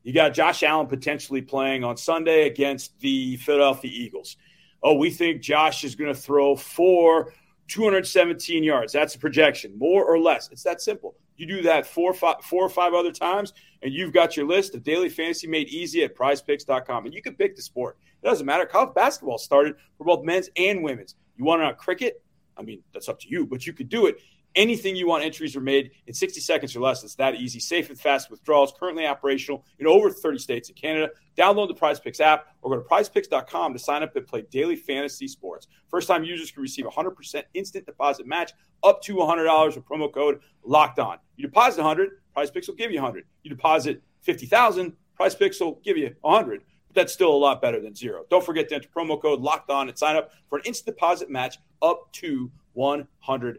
you 0.04 0.12
got 0.12 0.32
josh 0.32 0.62
allen 0.62 0.86
potentially 0.86 1.42
playing 1.42 1.82
on 1.82 1.96
sunday 1.96 2.46
against 2.46 2.98
the 3.00 3.36
philadelphia 3.38 3.90
eagles 3.92 4.36
oh 4.82 4.94
we 4.94 5.10
think 5.10 5.42
josh 5.42 5.82
is 5.82 5.94
going 5.94 6.12
to 6.12 6.18
throw 6.18 6.54
for 6.54 7.32
217 7.66 8.62
yards 8.62 8.92
that's 8.92 9.16
a 9.16 9.18
projection 9.18 9.76
more 9.76 10.04
or 10.04 10.18
less 10.18 10.48
it's 10.52 10.62
that 10.62 10.80
simple 10.80 11.16
you 11.36 11.46
do 11.46 11.62
that 11.62 11.86
four, 11.86 12.14
five, 12.14 12.36
four 12.42 12.64
or 12.64 12.68
five 12.68 12.94
other 12.94 13.10
times, 13.10 13.52
and 13.82 13.92
you've 13.92 14.12
got 14.12 14.36
your 14.36 14.46
list 14.46 14.74
of 14.74 14.82
daily 14.82 15.08
fantasy 15.08 15.46
made 15.46 15.68
easy 15.68 16.04
at 16.04 16.16
prizepicks.com. 16.16 17.06
And 17.06 17.14
you 17.14 17.22
can 17.22 17.34
pick 17.34 17.56
the 17.56 17.62
sport. 17.62 17.98
It 18.22 18.26
doesn't 18.26 18.46
matter. 18.46 18.66
College 18.66 18.94
basketball 18.94 19.38
started 19.38 19.74
for 19.98 20.04
both 20.04 20.24
men's 20.24 20.48
and 20.56 20.82
women's. 20.82 21.16
You 21.36 21.44
want 21.44 21.60
to 21.60 21.66
know 21.66 21.74
cricket? 21.74 22.22
I 22.56 22.62
mean, 22.62 22.82
that's 22.92 23.08
up 23.08 23.18
to 23.20 23.28
you, 23.28 23.46
but 23.46 23.66
you 23.66 23.72
could 23.72 23.88
do 23.88 24.06
it. 24.06 24.18
Anything 24.54 24.94
you 24.94 25.08
want 25.08 25.24
entries 25.24 25.56
are 25.56 25.60
made 25.60 25.90
in 26.06 26.14
60 26.14 26.40
seconds 26.40 26.76
or 26.76 26.80
less. 26.80 27.02
It's 27.02 27.16
that 27.16 27.34
easy. 27.34 27.58
Safe 27.58 27.90
and 27.90 27.98
fast 27.98 28.30
withdrawals, 28.30 28.72
currently 28.78 29.04
operational 29.04 29.64
in 29.80 29.86
over 29.88 30.10
30 30.10 30.38
states 30.38 30.68
in 30.68 30.76
Canada. 30.76 31.10
Download 31.36 31.66
the 31.66 31.74
Prize 31.74 31.98
Picks 31.98 32.20
app 32.20 32.46
or 32.62 32.70
go 32.70 32.80
to 32.80 32.88
prizepicks.com 32.88 33.72
to 33.72 33.78
sign 33.80 34.04
up 34.04 34.14
and 34.14 34.24
play 34.26 34.44
daily 34.50 34.76
fantasy 34.76 35.26
sports. 35.26 35.66
First 35.88 36.06
time 36.06 36.22
users 36.22 36.52
can 36.52 36.62
receive 36.62 36.84
100% 36.84 37.42
instant 37.54 37.84
deposit 37.84 38.26
match 38.28 38.52
up 38.84 39.02
to 39.02 39.16
$100 39.16 39.74
with 39.74 39.84
promo 39.84 40.12
code 40.12 40.38
locked 40.62 41.00
on. 41.00 41.18
You 41.36 41.48
deposit 41.48 41.80
100, 41.80 42.10
Prize 42.32 42.52
Picks 42.52 42.68
will 42.68 42.76
give 42.76 42.92
you 42.92 43.00
100. 43.00 43.24
You 43.42 43.50
deposit 43.50 44.02
50,000, 44.22 44.92
Prize 45.16 45.34
Picks 45.34 45.58
will 45.58 45.80
give 45.84 45.96
you 45.96 46.14
100. 46.20 46.62
But 46.86 46.94
that's 46.94 47.12
still 47.12 47.34
a 47.34 47.36
lot 47.36 47.60
better 47.60 47.80
than 47.80 47.96
zero. 47.96 48.24
Don't 48.30 48.44
forget 48.44 48.68
to 48.68 48.76
enter 48.76 48.88
promo 48.94 49.20
code 49.20 49.40
locked 49.40 49.70
on 49.70 49.88
and 49.88 49.98
sign 49.98 50.14
up 50.14 50.30
for 50.48 50.58
an 50.58 50.64
instant 50.64 50.94
deposit 50.94 51.28
match 51.28 51.58
up 51.82 52.12
to 52.12 52.52
$100. 52.76 53.56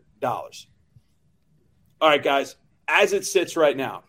All 2.02 2.10
right, 2.10 2.22
guys, 2.22 2.56
as 2.88 3.14
it 3.14 3.26
sits 3.26 3.56
right 3.56 3.76
now, 3.76 4.04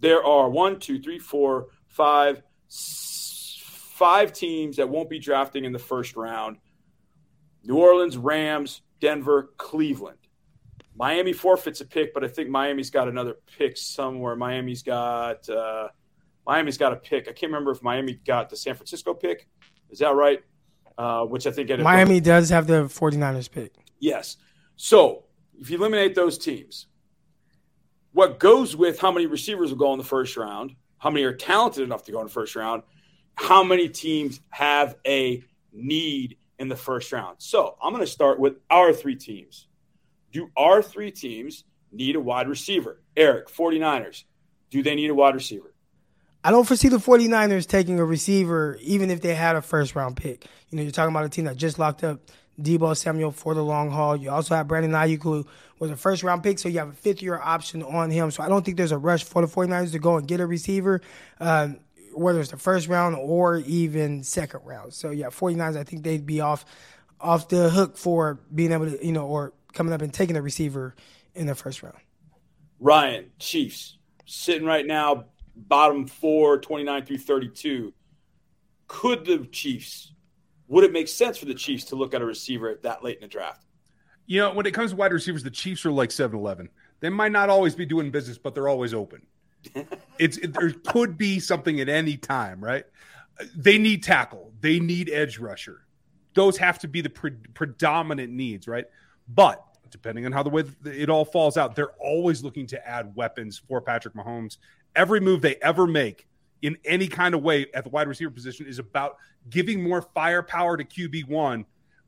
there 0.00 0.24
are 0.24 0.48
one, 0.48 0.78
two, 0.78 1.00
three, 1.00 1.18
four, 1.18 1.66
five, 1.88 2.42
five 3.60 4.32
teams 4.32 4.76
that 4.76 4.88
won't 4.88 5.10
be 5.10 5.18
drafting 5.18 5.64
in 5.64 5.72
the 5.72 5.78
first 5.78 6.16
round 6.16 6.56
New 7.64 7.76
Orleans, 7.76 8.16
Rams, 8.16 8.82
Denver, 9.00 9.50
Cleveland. 9.56 10.18
Miami 10.96 11.32
forfeits 11.32 11.80
a 11.80 11.84
pick, 11.84 12.14
but 12.14 12.24
I 12.24 12.28
think 12.28 12.48
Miami's 12.48 12.90
got 12.90 13.08
another 13.08 13.34
pick 13.58 13.76
somewhere. 13.76 14.34
Miami's 14.34 14.82
got 14.82 15.48
uh, 15.48 15.88
Miami's 16.46 16.78
got 16.78 16.92
a 16.92 16.96
pick. 16.96 17.28
I 17.28 17.32
can't 17.32 17.52
remember 17.52 17.70
if 17.70 17.82
Miami 17.82 18.14
got 18.26 18.48
the 18.48 18.56
San 18.56 18.74
Francisco 18.74 19.14
pick. 19.14 19.46
Is 19.90 19.98
that 19.98 20.14
right? 20.14 20.40
Uh, 20.96 21.24
which 21.24 21.46
I 21.46 21.52
think 21.52 21.70
Miami 21.78 22.18
does 22.18 22.48
have 22.50 22.66
the 22.66 22.84
49ers 22.84 23.48
pick. 23.48 23.74
Yes. 24.00 24.38
So 24.74 25.24
if 25.60 25.70
you 25.70 25.76
eliminate 25.76 26.16
those 26.16 26.38
teams, 26.38 26.86
what 28.18 28.40
goes 28.40 28.74
with 28.74 28.98
how 28.98 29.12
many 29.12 29.26
receivers 29.26 29.70
will 29.70 29.78
go 29.78 29.92
in 29.92 29.98
the 29.98 30.04
first 30.04 30.36
round, 30.36 30.74
how 30.98 31.08
many 31.08 31.24
are 31.24 31.32
talented 31.32 31.84
enough 31.84 32.02
to 32.02 32.10
go 32.10 32.18
in 32.18 32.26
the 32.26 32.32
first 32.32 32.56
round, 32.56 32.82
how 33.36 33.62
many 33.62 33.88
teams 33.88 34.40
have 34.50 34.96
a 35.06 35.40
need 35.72 36.36
in 36.58 36.66
the 36.68 36.74
first 36.74 37.12
round. 37.12 37.36
So 37.38 37.76
I'm 37.80 37.92
going 37.92 38.04
to 38.04 38.10
start 38.10 38.40
with 38.40 38.56
our 38.70 38.92
three 38.92 39.14
teams. 39.14 39.68
Do 40.32 40.50
our 40.56 40.82
three 40.82 41.12
teams 41.12 41.62
need 41.92 42.16
a 42.16 42.20
wide 42.20 42.48
receiver? 42.48 43.00
Eric, 43.16 43.48
49ers, 43.48 44.24
do 44.68 44.82
they 44.82 44.96
need 44.96 45.10
a 45.10 45.14
wide 45.14 45.36
receiver? 45.36 45.72
I 46.42 46.50
don't 46.50 46.66
foresee 46.66 46.88
the 46.88 46.96
49ers 46.96 47.68
taking 47.68 48.00
a 48.00 48.04
receiver, 48.04 48.78
even 48.80 49.12
if 49.12 49.20
they 49.20 49.36
had 49.36 49.54
a 49.54 49.62
first 49.62 49.94
round 49.94 50.16
pick. 50.16 50.44
You 50.70 50.76
know, 50.76 50.82
you're 50.82 50.90
talking 50.90 51.14
about 51.14 51.24
a 51.24 51.28
team 51.28 51.44
that 51.44 51.56
just 51.56 51.78
locked 51.78 52.02
up 52.02 52.18
Deebo 52.60 52.96
Samuel 52.96 53.30
for 53.30 53.54
the 53.54 53.62
long 53.62 53.90
haul. 53.90 54.16
You 54.16 54.30
also 54.30 54.54
have 54.54 54.66
Brandon 54.68 54.92
Aiyuk, 54.92 55.22
who 55.22 55.46
was 55.78 55.90
a 55.90 55.96
first 55.96 56.22
round 56.22 56.42
pick, 56.42 56.58
so 56.58 56.68
you 56.68 56.78
have 56.78 56.88
a 56.88 56.92
fifth 56.92 57.22
year 57.22 57.38
option 57.38 57.82
on 57.82 58.10
him. 58.10 58.30
So 58.30 58.42
I 58.42 58.48
don't 58.48 58.64
think 58.64 58.76
there's 58.76 58.92
a 58.92 58.98
rush 58.98 59.24
for 59.24 59.44
the 59.44 59.48
49ers 59.48 59.92
to 59.92 59.98
go 59.98 60.16
and 60.16 60.26
get 60.26 60.40
a 60.40 60.46
receiver, 60.46 61.00
uh, 61.40 61.68
whether 62.12 62.40
it's 62.40 62.50
the 62.50 62.56
first 62.56 62.88
round 62.88 63.16
or 63.16 63.58
even 63.58 64.24
second 64.24 64.60
round. 64.64 64.92
So 64.92 65.10
yeah, 65.10 65.28
49ers, 65.28 65.76
I 65.76 65.84
think 65.84 66.02
they'd 66.02 66.26
be 66.26 66.40
off 66.40 66.64
off 67.20 67.48
the 67.48 67.68
hook 67.70 67.96
for 67.96 68.38
being 68.54 68.72
able 68.72 68.90
to, 68.90 69.04
you 69.04 69.12
know, 69.12 69.26
or 69.26 69.52
coming 69.72 69.92
up 69.92 70.02
and 70.02 70.12
taking 70.12 70.36
a 70.36 70.42
receiver 70.42 70.94
in 71.34 71.46
the 71.46 71.54
first 71.54 71.82
round. 71.82 71.96
Ryan, 72.80 73.30
Chiefs, 73.38 73.98
sitting 74.24 74.66
right 74.66 74.86
now, 74.86 75.24
bottom 75.56 76.06
four, 76.06 76.58
29 76.58 77.04
through 77.06 77.18
32. 77.18 77.92
Could 78.86 79.24
the 79.24 79.46
Chiefs, 79.50 80.12
would 80.68 80.84
it 80.84 80.92
make 80.92 81.08
sense 81.08 81.38
for 81.38 81.46
the 81.46 81.54
Chiefs 81.54 81.84
to 81.84 81.96
look 81.96 82.14
at 82.14 82.22
a 82.22 82.24
receiver 82.24 82.68
at 82.68 82.82
that 82.82 83.02
late 83.02 83.16
in 83.16 83.22
the 83.22 83.28
draft? 83.28 83.64
You 84.26 84.40
know, 84.40 84.52
when 84.52 84.66
it 84.66 84.74
comes 84.74 84.90
to 84.90 84.96
wide 84.96 85.12
receivers, 85.12 85.42
the 85.42 85.50
Chiefs 85.50 85.84
are 85.86 85.90
like 85.90 86.10
7 86.10 86.38
Eleven. 86.38 86.68
They 87.00 87.08
might 87.08 87.32
not 87.32 87.48
always 87.48 87.74
be 87.74 87.86
doing 87.86 88.10
business, 88.10 88.38
but 88.38 88.54
they're 88.54 88.68
always 88.68 88.92
open. 88.92 89.22
it's 90.18 90.36
it, 90.38 90.52
there 90.52 90.70
could 90.70 91.16
be 91.16 91.40
something 91.40 91.80
at 91.80 91.88
any 91.88 92.16
time, 92.16 92.62
right? 92.62 92.84
They 93.56 93.78
need 93.78 94.02
tackle, 94.02 94.52
they 94.60 94.80
need 94.80 95.08
edge 95.10 95.38
rusher. 95.38 95.86
Those 96.34 96.56
have 96.58 96.78
to 96.80 96.88
be 96.88 97.00
the 97.00 97.10
pre- 97.10 97.32
predominant 97.54 98.32
needs, 98.32 98.68
right? 98.68 98.84
But 99.28 99.64
depending 99.90 100.26
on 100.26 100.32
how 100.32 100.42
the 100.42 100.50
way 100.50 100.64
it 100.84 101.08
all 101.08 101.24
falls 101.24 101.56
out, 101.56 101.74
they're 101.74 101.92
always 102.00 102.42
looking 102.42 102.66
to 102.68 102.88
add 102.88 103.14
weapons 103.16 103.60
for 103.68 103.80
Patrick 103.80 104.14
Mahomes. 104.14 104.58
Every 104.94 105.20
move 105.20 105.40
they 105.40 105.56
ever 105.56 105.86
make 105.86 106.26
in 106.62 106.76
any 106.84 107.08
kind 107.08 107.34
of 107.34 107.42
way 107.42 107.66
at 107.74 107.84
the 107.84 107.90
wide 107.90 108.08
receiver 108.08 108.30
position 108.30 108.66
is 108.66 108.78
about 108.78 109.16
giving 109.50 109.82
more 109.82 110.02
firepower 110.02 110.76
to 110.76 110.84
QB1 110.84 111.64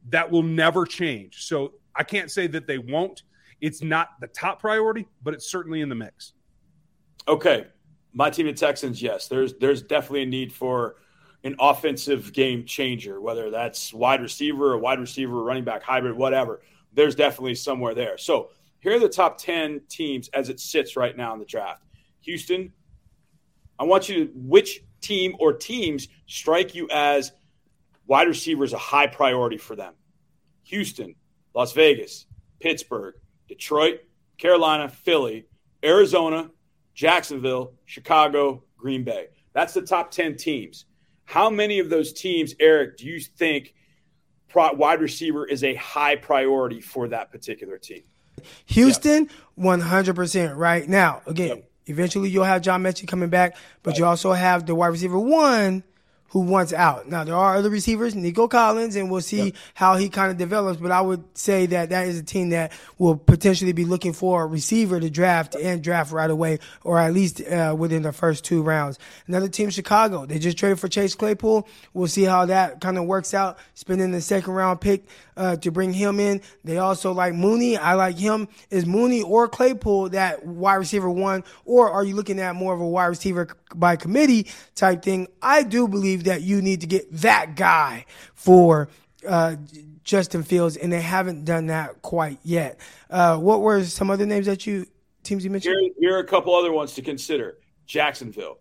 that 0.09 0.31
will 0.31 0.43
never 0.43 0.85
change. 0.85 1.45
So 1.45 1.75
I 1.95 2.03
can't 2.03 2.31
say 2.31 2.47
that 2.49 2.67
they 2.67 2.79
won't. 2.79 3.23
It's 3.61 3.83
not 3.83 4.21
the 4.21 4.27
top 4.29 4.61
priority, 4.61 5.07
but 5.23 5.35
it's 5.35 5.51
certainly 5.51 5.83
in 5.83 5.89
the 5.89 5.95
mix. 5.95 6.33
Okay. 7.29 7.67
My 8.13 8.31
team, 8.31 8.47
the 8.47 8.53
Texans, 8.53 9.01
yes, 9.01 9.29
there's 9.29 9.55
there's 9.59 9.83
definitely 9.83 10.23
a 10.23 10.27
need 10.27 10.53
for 10.53 10.97
an 11.45 11.55
offensive 11.61 12.33
game 12.33 12.65
changer, 12.65 13.21
whether 13.21 13.51
that's 13.51 13.95
wide 13.95 14.21
receiver, 14.21 14.73
a 14.73 14.79
wide 14.79 14.99
receiver, 14.99 15.43
running 15.43 15.65
back 15.65 15.83
hybrid, 15.83 16.17
whatever. 16.17 16.61
There's 16.93 17.15
definitely 17.15 17.55
somewhere 17.55 17.95
there. 17.95 18.19
So 18.19 18.51
here 18.81 18.97
are 18.97 18.99
the 18.99 19.09
top 19.09 19.39
10 19.39 19.83
teams 19.89 20.29
as 20.31 20.49
it 20.49 20.59
sits 20.59 20.97
right 20.97 21.17
now 21.17 21.33
in 21.33 21.39
the 21.39 21.45
draft. 21.45 21.85
Houston, 22.23 22.73
I 23.81 23.85
want 23.85 24.11
you 24.11 24.27
to, 24.27 24.33
which 24.35 24.83
team 25.01 25.35
or 25.41 25.55
teams 25.55 26.07
strike 26.27 26.75
you 26.75 26.87
as 26.93 27.33
wide 28.07 28.29
receivers 28.29 28.75
a 28.75 28.79
high 28.79 29.07
priority 29.07 29.57
for 29.57 29.75
them? 29.75 29.95
Houston, 30.65 31.15
Las 31.55 31.73
Vegas, 31.73 32.27
Pittsburgh, 32.61 33.15
Detroit, 33.49 34.01
Carolina, 34.37 34.89
Philly, 34.89 35.47
Arizona, 35.83 36.51
Jacksonville, 36.95 37.73
Chicago, 37.87 38.63
Green 38.77 39.03
Bay. 39.03 39.29
That's 39.55 39.73
the 39.73 39.83
top 39.83 40.11
10 40.11 40.37
teams. 40.37 40.85
How 41.25 41.49
many 41.49 41.79
of 41.79 41.89
those 41.89 42.13
teams, 42.13 42.55
Eric, 42.61 42.99
do 42.99 43.07
you 43.07 43.19
think 43.19 43.75
pro- 44.49 44.75
wide 44.75 45.01
receiver 45.01 45.47
is 45.47 45.65
a 45.65 45.75
high 45.77 46.17
priority 46.17 46.83
for 46.83 47.09
that 47.09 47.33
particular 47.33 47.79
team? 47.79 48.03
Houston, 48.67 49.29
one 49.55 49.81
hundred 49.81 50.17
percent. 50.17 50.57
Right 50.57 50.89
now, 50.89 51.21
again, 51.27 51.49
yep. 51.49 51.70
Eventually 51.91 52.31
you'll 52.31 52.45
have 52.45 52.63
John 52.63 52.83
Metchie 52.83 53.07
coming 53.07 53.29
back, 53.29 53.57
but 53.83 53.91
right. 53.91 53.99
you 53.99 54.07
also 54.07 54.33
have 54.33 54.65
the 54.67 54.75
wide 54.75 54.89
receiver 54.89 55.19
one 55.19 55.85
who 56.31 56.41
wants 56.41 56.73
out. 56.73 57.09
Now 57.09 57.25
there 57.25 57.35
are 57.35 57.57
other 57.57 57.71
receivers, 57.71 58.15
Nico 58.15 58.49
Collins, 58.49 58.97
and 58.97 59.11
we'll 59.11 59.21
see 59.21 59.47
yep. 59.47 59.55
how 59.75 59.97
he 59.97 60.09
kind 60.09 60.31
of 60.31 60.39
develops. 60.39 60.81
But 60.81 60.93
I 60.93 61.01
would 61.01 61.25
say 61.37 61.67
that 61.67 61.91
that 61.91 62.07
is 62.07 62.19
a 62.19 62.23
team 62.23 62.51
that 62.51 62.73
will 62.99 63.17
potentially 63.17 63.73
be 63.73 63.85
looking 63.85 64.13
for 64.13 64.43
a 64.43 64.47
receiver 64.47 65.01
to 65.01 65.11
draft 65.11 65.57
and 65.57 65.83
draft 65.83 66.13
right 66.13 66.31
away, 66.31 66.61
or 66.85 66.99
at 66.99 67.13
least 67.13 67.41
uh, 67.43 67.75
within 67.77 68.03
the 68.03 68.13
first 68.13 68.45
two 68.45 68.63
rounds. 68.63 68.99
Another 69.27 69.49
team, 69.49 69.71
Chicago, 69.71 70.25
they 70.25 70.39
just 70.39 70.57
traded 70.57 70.79
for 70.79 70.89
Chase 70.89 71.15
Claypool. 71.15 71.69
We'll 71.95 72.09
see 72.09 72.25
how 72.25 72.47
that 72.47 72.81
kind 72.81 72.97
of 72.97 73.07
works 73.07 73.35
out. 73.35 73.59
Spending 73.75 74.13
the 74.13 74.21
second 74.21 74.55
round 74.55 74.81
pick 74.81 75.05
uh, 75.37 75.57
to 75.57 75.71
bring 75.73 75.93
him 75.93 76.21
in. 76.21 76.43
They 76.63 76.79
also 76.79 77.13
like 77.13 77.35
Mooney. 77.35 77.77
I 77.77 77.95
like 77.95 78.17
him. 78.17 78.47
Is 78.71 78.87
Mooney 78.87 79.23
or 79.23 79.49
Claypool 79.49 80.11
that 80.11 80.47
wide 80.47 80.77
receiver 80.77 81.11
one, 81.11 81.43
or 81.65 81.91
are 81.91 82.05
you 82.05 82.15
looking 82.15 82.39
at 82.39 82.55
more 82.55 82.73
of 82.73 82.81
a 82.81 82.87
wide 82.87 83.07
receiver 83.07 83.49
by 83.75 83.97
committee 83.97 84.49
type 84.75 85.03
thing? 85.03 85.29
I 85.43 85.63
do 85.63 85.89
believe 85.89 86.25
that 86.25 86.43
you 86.43 86.63
need 86.63 86.81
to 86.83 86.87
get 86.87 87.11
that 87.13 87.57
guy 87.57 88.07
for 88.35 88.89
uh, 89.27 89.57
Justin 90.05 90.43
Fields, 90.43 90.77
and 90.77 90.93
they 90.93 91.01
haven't 91.01 91.45
done 91.45 91.67
that 91.67 92.03
quite 92.03 92.39
yet. 92.43 92.81
Uh, 93.09 93.37
what 93.37 93.61
were 93.61 93.85
some 93.85 94.11
other 94.11 94.27
names 94.27 94.47
that 94.47 94.67
you 94.67 94.87
teams 95.23 95.45
you 95.45 95.51
mentioned? 95.51 95.77
Here, 95.81 95.93
here 95.99 96.17
are 96.17 96.21
a 96.21 96.27
couple 96.27 96.55
other 96.55 96.73
ones 96.73 96.95
to 96.95 97.03
consider. 97.03 97.59
Jacksonville. 97.87 98.59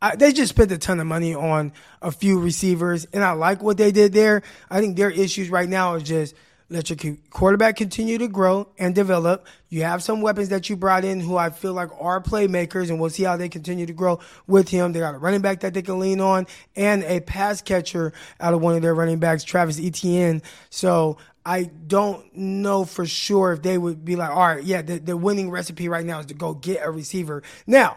I, 0.00 0.14
they 0.14 0.32
just 0.32 0.50
spent 0.50 0.70
a 0.70 0.78
ton 0.78 1.00
of 1.00 1.06
money 1.06 1.34
on 1.34 1.72
a 2.00 2.12
few 2.12 2.38
receivers, 2.38 3.06
and 3.12 3.24
I 3.24 3.32
like 3.32 3.62
what 3.62 3.76
they 3.76 3.90
did 3.90 4.12
there. 4.12 4.42
I 4.70 4.80
think 4.80 4.96
their 4.96 5.10
issues 5.10 5.50
right 5.50 5.68
now 5.68 5.94
is 5.94 6.04
just 6.04 6.34
let 6.70 6.90
your 6.90 7.16
quarterback 7.30 7.76
continue 7.76 8.18
to 8.18 8.28
grow 8.28 8.68
and 8.78 8.94
develop. 8.94 9.46
You 9.70 9.84
have 9.84 10.02
some 10.02 10.20
weapons 10.20 10.50
that 10.50 10.68
you 10.68 10.76
brought 10.76 11.04
in 11.04 11.18
who 11.20 11.36
I 11.36 11.48
feel 11.48 11.72
like 11.72 11.88
are 11.98 12.22
playmakers, 12.22 12.90
and 12.90 13.00
we'll 13.00 13.10
see 13.10 13.22
how 13.22 13.38
they 13.38 13.48
continue 13.48 13.86
to 13.86 13.92
grow 13.92 14.20
with 14.46 14.68
him. 14.68 14.92
They 14.92 15.00
got 15.00 15.14
a 15.14 15.18
running 15.18 15.40
back 15.40 15.60
that 15.60 15.72
they 15.72 15.82
can 15.82 15.98
lean 15.98 16.20
on 16.20 16.46
and 16.76 17.04
a 17.04 17.20
pass 17.20 17.62
catcher 17.62 18.12
out 18.38 18.52
of 18.52 18.60
one 18.60 18.74
of 18.74 18.82
their 18.82 18.94
running 18.94 19.18
backs, 19.18 19.44
Travis 19.44 19.80
Etienne. 19.80 20.42
So 20.68 21.16
I 21.44 21.64
don't 21.64 22.36
know 22.36 22.84
for 22.84 23.06
sure 23.06 23.54
if 23.54 23.62
they 23.62 23.78
would 23.78 24.04
be 24.04 24.16
like, 24.16 24.30
all 24.30 24.36
right, 24.36 24.62
yeah, 24.62 24.82
the, 24.82 24.98
the 24.98 25.16
winning 25.16 25.50
recipe 25.50 25.88
right 25.88 26.04
now 26.04 26.20
is 26.20 26.26
to 26.26 26.34
go 26.34 26.52
get 26.52 26.84
a 26.84 26.90
receiver. 26.90 27.42
Now, 27.66 27.96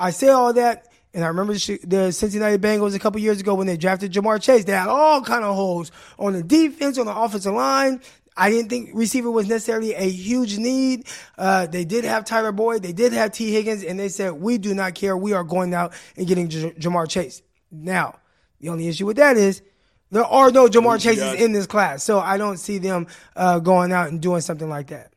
I 0.00 0.10
say 0.10 0.28
all 0.28 0.52
that 0.54 0.88
and 1.14 1.24
I 1.24 1.28
remember 1.28 1.54
the 1.54 2.10
Cincinnati 2.12 2.58
Bengals 2.58 2.94
a 2.94 2.98
couple 2.98 3.20
years 3.20 3.40
ago 3.40 3.54
when 3.54 3.66
they 3.66 3.76
drafted 3.76 4.12
Ja'Marr 4.12 4.42
Chase. 4.42 4.64
They 4.64 4.72
had 4.72 4.88
all 4.88 5.22
kind 5.22 5.44
of 5.44 5.54
holes 5.54 5.92
on 6.18 6.32
the 6.32 6.42
defense, 6.42 6.98
on 6.98 7.06
the 7.06 7.16
offensive 7.16 7.54
line. 7.54 8.00
I 8.36 8.50
didn't 8.50 8.68
think 8.68 8.90
receiver 8.94 9.30
was 9.30 9.48
necessarily 9.48 9.94
a 9.94 10.10
huge 10.10 10.58
need. 10.58 11.06
Uh, 11.38 11.66
they 11.66 11.84
did 11.84 12.04
have 12.04 12.24
Tyler 12.24 12.50
Boyd. 12.50 12.82
They 12.82 12.92
did 12.92 13.12
have 13.12 13.30
Tee 13.30 13.52
Higgins, 13.52 13.84
and 13.84 13.98
they 13.98 14.08
said, 14.08 14.32
we 14.32 14.58
do 14.58 14.74
not 14.74 14.96
care. 14.96 15.16
We 15.16 15.34
are 15.34 15.44
going 15.44 15.72
out 15.72 15.92
and 16.16 16.26
getting 16.26 16.48
J- 16.48 16.72
Ja'Marr 16.72 17.08
Chase. 17.08 17.42
Now, 17.70 18.18
the 18.60 18.70
only 18.70 18.88
issue 18.88 19.06
with 19.06 19.18
that 19.18 19.36
is 19.36 19.62
there 20.10 20.24
are 20.24 20.50
no 20.50 20.66
Ja'Marr 20.66 21.00
Chases 21.00 21.34
in 21.34 21.52
this 21.52 21.66
class. 21.66 22.02
So 22.02 22.18
I 22.18 22.36
don't 22.36 22.56
see 22.56 22.78
them 22.78 23.06
uh, 23.36 23.60
going 23.60 23.92
out 23.92 24.08
and 24.08 24.20
doing 24.20 24.40
something 24.40 24.68
like 24.68 24.88
that. 24.88 25.12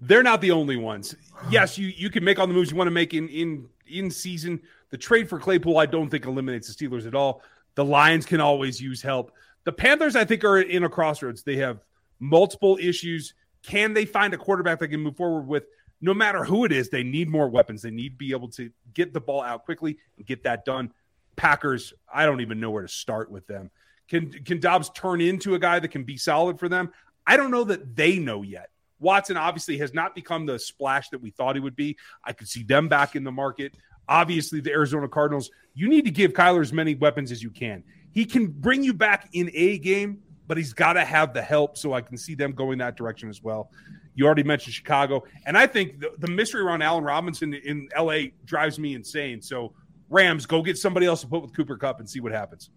They're 0.00 0.24
not 0.24 0.40
the 0.40 0.50
only 0.50 0.76
ones. 0.76 1.14
Yes, 1.48 1.78
you, 1.78 1.86
you 1.88 2.10
can 2.10 2.24
make 2.24 2.40
all 2.40 2.48
the 2.48 2.54
moves 2.54 2.72
you 2.72 2.76
want 2.76 2.88
to 2.88 2.92
make 2.92 3.14
in, 3.14 3.28
in, 3.28 3.68
in 3.86 4.10
season 4.10 4.60
the 4.96 5.02
trade 5.02 5.28
for 5.28 5.38
Claypool, 5.38 5.76
I 5.76 5.84
don't 5.84 6.08
think 6.08 6.24
eliminates 6.24 6.74
the 6.74 6.88
Steelers 6.88 7.06
at 7.06 7.14
all. 7.14 7.42
The 7.74 7.84
Lions 7.84 8.24
can 8.24 8.40
always 8.40 8.80
use 8.80 9.02
help. 9.02 9.30
The 9.64 9.72
Panthers, 9.72 10.16
I 10.16 10.24
think, 10.24 10.42
are 10.42 10.58
in 10.58 10.84
a 10.84 10.88
crossroads. 10.88 11.42
They 11.42 11.56
have 11.56 11.80
multiple 12.18 12.78
issues. 12.80 13.34
Can 13.62 13.92
they 13.92 14.06
find 14.06 14.32
a 14.32 14.38
quarterback 14.38 14.78
they 14.78 14.88
can 14.88 15.00
move 15.00 15.18
forward 15.18 15.46
with? 15.46 15.64
No 16.00 16.14
matter 16.14 16.44
who 16.44 16.64
it 16.64 16.72
is, 16.72 16.88
they 16.88 17.02
need 17.02 17.28
more 17.28 17.46
weapons. 17.46 17.82
They 17.82 17.90
need 17.90 18.10
to 18.10 18.16
be 18.16 18.30
able 18.30 18.48
to 18.52 18.70
get 18.94 19.12
the 19.12 19.20
ball 19.20 19.42
out 19.42 19.66
quickly 19.66 19.98
and 20.16 20.24
get 20.24 20.44
that 20.44 20.64
done. 20.64 20.90
Packers, 21.36 21.92
I 22.10 22.24
don't 22.24 22.40
even 22.40 22.58
know 22.58 22.70
where 22.70 22.82
to 22.82 22.88
start 22.88 23.30
with 23.30 23.46
them. 23.46 23.70
Can 24.08 24.30
can 24.30 24.60
Doubs 24.60 24.88
turn 24.94 25.20
into 25.20 25.56
a 25.56 25.58
guy 25.58 25.78
that 25.78 25.88
can 25.88 26.04
be 26.04 26.16
solid 26.16 26.58
for 26.58 26.70
them? 26.70 26.90
I 27.26 27.36
don't 27.36 27.50
know 27.50 27.64
that 27.64 27.96
they 27.96 28.18
know 28.18 28.40
yet. 28.40 28.70
Watson 28.98 29.36
obviously 29.36 29.76
has 29.76 29.92
not 29.92 30.14
become 30.14 30.46
the 30.46 30.58
splash 30.58 31.10
that 31.10 31.20
we 31.20 31.28
thought 31.28 31.54
he 31.54 31.60
would 31.60 31.76
be. 31.76 31.98
I 32.24 32.32
could 32.32 32.48
see 32.48 32.62
them 32.62 32.88
back 32.88 33.14
in 33.14 33.24
the 33.24 33.32
market 33.32 33.74
obviously 34.08 34.60
the 34.60 34.70
Arizona 34.70 35.08
Cardinals, 35.08 35.50
you 35.74 35.88
need 35.88 36.04
to 36.04 36.10
give 36.10 36.32
Kyler 36.32 36.60
as 36.60 36.72
many 36.72 36.94
weapons 36.94 37.32
as 37.32 37.42
you 37.42 37.50
can. 37.50 37.82
He 38.12 38.24
can 38.24 38.46
bring 38.46 38.82
you 38.82 38.94
back 38.94 39.28
in 39.32 39.50
a 39.54 39.78
game, 39.78 40.22
but 40.46 40.56
he's 40.56 40.72
got 40.72 40.94
to 40.94 41.04
have 41.04 41.34
the 41.34 41.42
help. 41.42 41.76
So 41.76 41.92
I 41.92 42.00
can 42.00 42.16
see 42.16 42.34
them 42.34 42.52
going 42.52 42.78
that 42.78 42.96
direction 42.96 43.28
as 43.28 43.42
well. 43.42 43.70
You 44.14 44.24
already 44.24 44.42
mentioned 44.42 44.74
Chicago. 44.74 45.24
And 45.44 45.58
I 45.58 45.66
think 45.66 46.00
the, 46.00 46.12
the 46.18 46.28
mystery 46.28 46.62
around 46.62 46.82
Allen 46.82 47.04
Robinson 47.04 47.52
in 47.52 47.88
LA 47.96 48.28
drives 48.44 48.78
me 48.78 48.94
insane. 48.94 49.42
So 49.42 49.74
Rams, 50.08 50.46
go 50.46 50.62
get 50.62 50.78
somebody 50.78 51.06
else 51.06 51.20
to 51.20 51.26
put 51.26 51.42
with 51.42 51.54
Cooper 51.54 51.76
Kupp 51.76 52.00
and 52.00 52.08
see 52.08 52.20
what 52.20 52.32
happens. 52.32 52.70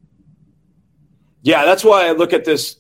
Yeah, 1.41 1.63
that's 1.63 1.83
why 1.83 2.07
I 2.07 2.11
look 2.11 2.33
at 2.33 2.43
this 2.43 2.77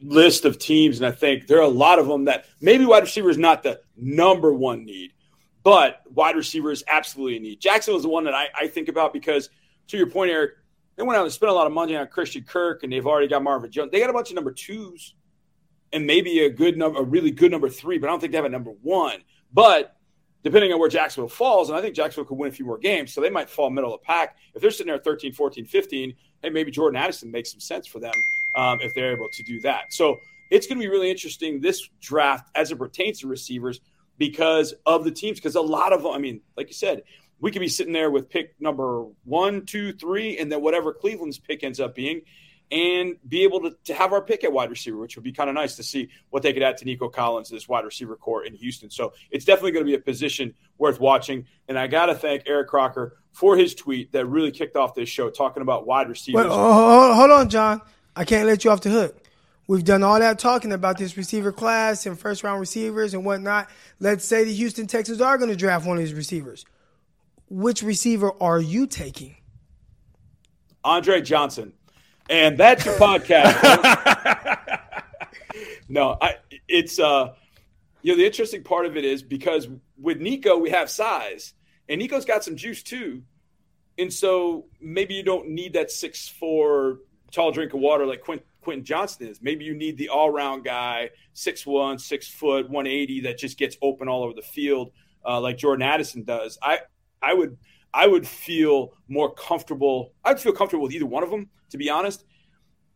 list 0.00 0.44
of 0.44 0.58
teams 0.58 0.98
and 0.98 1.06
I 1.06 1.10
think 1.10 1.46
there 1.46 1.58
are 1.58 1.62
a 1.62 1.68
lot 1.68 1.98
of 1.98 2.06
them 2.06 2.26
that 2.26 2.44
maybe 2.60 2.84
wide 2.84 3.02
receiver 3.02 3.30
is 3.30 3.38
not 3.38 3.62
the 3.62 3.80
number 3.96 4.52
one 4.52 4.84
need, 4.84 5.12
but 5.64 6.02
wide 6.14 6.36
receiver 6.36 6.70
is 6.70 6.84
absolutely 6.86 7.40
need. 7.40 7.60
Jackson 7.60 7.94
was 7.94 8.04
the 8.04 8.08
one 8.08 8.24
that 8.24 8.34
I, 8.34 8.46
I 8.56 8.68
think 8.68 8.88
about 8.88 9.12
because, 9.12 9.50
to 9.88 9.96
your 9.96 10.08
point, 10.08 10.30
Eric, 10.30 10.52
they 10.96 11.02
went 11.02 11.18
out 11.18 11.24
and 11.24 11.32
spent 11.32 11.50
a 11.50 11.54
lot 11.54 11.66
of 11.66 11.72
money 11.72 11.96
on 11.96 12.06
Christian 12.06 12.44
Kirk, 12.44 12.84
and 12.84 12.92
they've 12.92 13.06
already 13.06 13.26
got 13.26 13.42
Marvin 13.42 13.72
Jones. 13.72 13.90
They 13.90 13.98
got 13.98 14.10
a 14.10 14.12
bunch 14.12 14.28
of 14.28 14.36
number 14.36 14.52
twos 14.52 15.14
and 15.92 16.06
maybe 16.06 16.40
a 16.40 16.50
good 16.50 16.76
number, 16.76 17.00
a 17.00 17.02
really 17.02 17.30
good 17.30 17.50
number 17.50 17.68
three, 17.68 17.98
but 17.98 18.08
I 18.08 18.10
don't 18.10 18.20
think 18.20 18.32
they 18.32 18.38
have 18.38 18.44
a 18.44 18.50
number 18.50 18.72
one. 18.82 19.22
But 19.52 19.96
depending 20.42 20.72
on 20.72 20.78
where 20.78 20.88
Jacksonville 20.88 21.28
falls, 21.28 21.70
and 21.70 21.78
I 21.78 21.80
think 21.80 21.96
Jacksonville 21.96 22.28
could 22.28 22.38
win 22.38 22.48
a 22.50 22.52
few 22.52 22.66
more 22.66 22.78
games, 22.78 23.12
so 23.12 23.20
they 23.20 23.30
might 23.30 23.48
fall 23.48 23.70
middle 23.70 23.94
of 23.94 24.00
the 24.00 24.04
pack. 24.04 24.36
If 24.54 24.60
they're 24.60 24.70
sitting 24.70 24.88
there 24.88 24.98
13, 24.98 25.32
14, 25.32 25.64
15, 25.64 26.14
hey, 26.42 26.50
maybe 26.50 26.70
Jordan 26.70 27.00
Addison 27.00 27.30
makes 27.30 27.50
some 27.50 27.60
sense 27.60 27.86
for 27.86 28.00
them 28.00 28.12
um, 28.54 28.80
if 28.82 28.94
they're 28.94 29.12
able 29.12 29.28
to 29.30 29.42
do 29.42 29.60
that. 29.60 29.92
So 29.92 30.20
it's 30.50 30.66
going 30.66 30.78
to 30.78 30.84
be 30.84 30.90
really 30.90 31.10
interesting 31.10 31.60
this 31.60 31.88
draft 32.00 32.50
as 32.54 32.70
it 32.70 32.76
pertains 32.76 33.20
to 33.20 33.28
receivers 33.28 33.80
because 34.18 34.74
of 34.86 35.04
the 35.04 35.10
teams. 35.10 35.38
Because 35.38 35.54
a 35.54 35.60
lot 35.60 35.92
of 35.92 36.02
them, 36.02 36.12
I 36.12 36.18
mean, 36.18 36.40
like 36.56 36.68
you 36.68 36.74
said, 36.74 37.02
we 37.40 37.50
could 37.50 37.60
be 37.60 37.68
sitting 37.68 37.92
there 37.92 38.10
with 38.10 38.30
pick 38.30 38.54
number 38.60 39.04
one, 39.24 39.66
two, 39.66 39.92
three, 39.92 40.38
and 40.38 40.50
then 40.50 40.62
whatever 40.62 40.92
Cleveland's 40.92 41.38
pick 41.38 41.62
ends 41.62 41.80
up 41.80 41.94
being, 41.94 42.22
and 42.70 43.16
be 43.28 43.42
able 43.42 43.60
to, 43.60 43.76
to 43.84 43.92
have 43.94 44.12
our 44.12 44.22
pick 44.22 44.44
at 44.44 44.52
wide 44.52 44.70
receiver, 44.70 44.96
which 44.96 45.16
would 45.16 45.24
be 45.24 45.32
kind 45.32 45.50
of 45.50 45.54
nice 45.54 45.76
to 45.76 45.82
see 45.82 46.08
what 46.30 46.42
they 46.42 46.52
could 46.52 46.62
add 46.62 46.78
to 46.78 46.84
Nico 46.86 47.08
Collins, 47.08 47.50
this 47.50 47.68
wide 47.68 47.84
receiver 47.84 48.16
corps 48.16 48.44
in 48.44 48.54
Houston. 48.54 48.88
So 48.88 49.12
it's 49.30 49.44
definitely 49.44 49.72
going 49.72 49.84
to 49.84 49.90
be 49.90 49.94
a 49.94 50.00
position 50.00 50.54
worth 50.78 51.00
watching. 51.00 51.46
And 51.68 51.78
I 51.78 51.86
got 51.86 52.06
to 52.06 52.14
thank 52.14 52.44
Eric 52.46 52.68
Crocker 52.68 53.18
for 53.32 53.56
his 53.56 53.74
tweet 53.74 54.12
that 54.12 54.26
really 54.26 54.50
kicked 54.50 54.76
off 54.76 54.94
this 54.94 55.08
show, 55.08 55.28
talking 55.28 55.60
about 55.60 55.86
wide 55.86 56.08
receivers. 56.08 56.44
Wait, 56.44 56.50
hold 56.50 57.30
on, 57.30 57.48
John. 57.48 57.82
I 58.16 58.24
can't 58.24 58.46
let 58.46 58.64
you 58.64 58.70
off 58.70 58.80
the 58.80 58.90
hook. 58.90 59.20
We've 59.66 59.84
done 59.84 60.02
all 60.02 60.18
that 60.18 60.38
talking 60.38 60.72
about 60.72 60.98
this 60.98 61.16
receiver 61.16 61.50
class 61.50 62.04
and 62.04 62.18
first 62.18 62.42
round 62.44 62.60
receivers 62.60 63.14
and 63.14 63.24
whatnot. 63.24 63.70
Let's 63.98 64.24
say 64.24 64.44
the 64.44 64.52
Houston 64.52 64.86
Texans 64.86 65.20
are 65.20 65.38
going 65.38 65.50
to 65.50 65.56
draft 65.56 65.86
one 65.86 65.96
of 65.96 66.02
these 66.02 66.12
receivers. 66.12 66.66
Which 67.48 67.82
receiver 67.82 68.32
are 68.42 68.60
you 68.60 68.86
taking? 68.86 69.36
Andre 70.84 71.22
Johnson. 71.22 71.72
And 72.28 72.58
that's 72.58 72.84
your 72.84 72.94
podcast. 72.96 74.80
no, 75.88 76.16
I, 76.20 76.36
it's 76.68 76.98
uh, 76.98 77.32
you 78.02 78.12
know, 78.12 78.18
the 78.18 78.26
interesting 78.26 78.62
part 78.62 78.86
of 78.86 78.96
it 78.96 79.04
is 79.04 79.22
because 79.22 79.68
with 79.98 80.20
Nico 80.20 80.58
we 80.58 80.70
have 80.70 80.90
size, 80.90 81.54
and 81.88 81.98
Nico's 81.98 82.24
got 82.24 82.44
some 82.44 82.56
juice 82.56 82.82
too, 82.82 83.22
and 83.98 84.12
so 84.12 84.66
maybe 84.80 85.14
you 85.14 85.22
don't 85.22 85.48
need 85.48 85.74
that 85.74 85.90
six 85.90 86.28
four 86.28 87.00
tall 87.30 87.50
drink 87.50 87.74
of 87.74 87.80
water 87.80 88.06
like 88.06 88.22
Quint, 88.22 88.42
Quentin 88.64 88.84
Johnston 88.84 89.28
is. 89.28 89.40
Maybe 89.42 89.64
you 89.64 89.74
need 89.74 89.98
the 89.98 90.08
all 90.08 90.30
round 90.30 90.64
guy, 90.64 91.10
six 91.34 91.66
one, 91.66 91.98
six 91.98 92.26
foot, 92.26 92.68
one 92.68 92.86
eighty 92.86 93.20
that 93.20 93.38
just 93.38 93.58
gets 93.58 93.76
open 93.82 94.08
all 94.08 94.24
over 94.24 94.34
the 94.34 94.42
field 94.42 94.92
uh, 95.24 95.40
like 95.40 95.58
Jordan 95.58 95.82
Addison 95.82 96.24
does. 96.24 96.58
I 96.62 96.80
I 97.22 97.34
would 97.34 97.56
I 97.92 98.06
would 98.06 98.26
feel 98.26 98.94
more 99.08 99.32
comfortable. 99.32 100.12
I'd 100.24 100.40
feel 100.40 100.52
comfortable 100.52 100.84
with 100.84 100.92
either 100.92 101.06
one 101.06 101.22
of 101.22 101.30
them, 101.30 101.48
to 101.70 101.78
be 101.78 101.90
honest. 101.90 102.24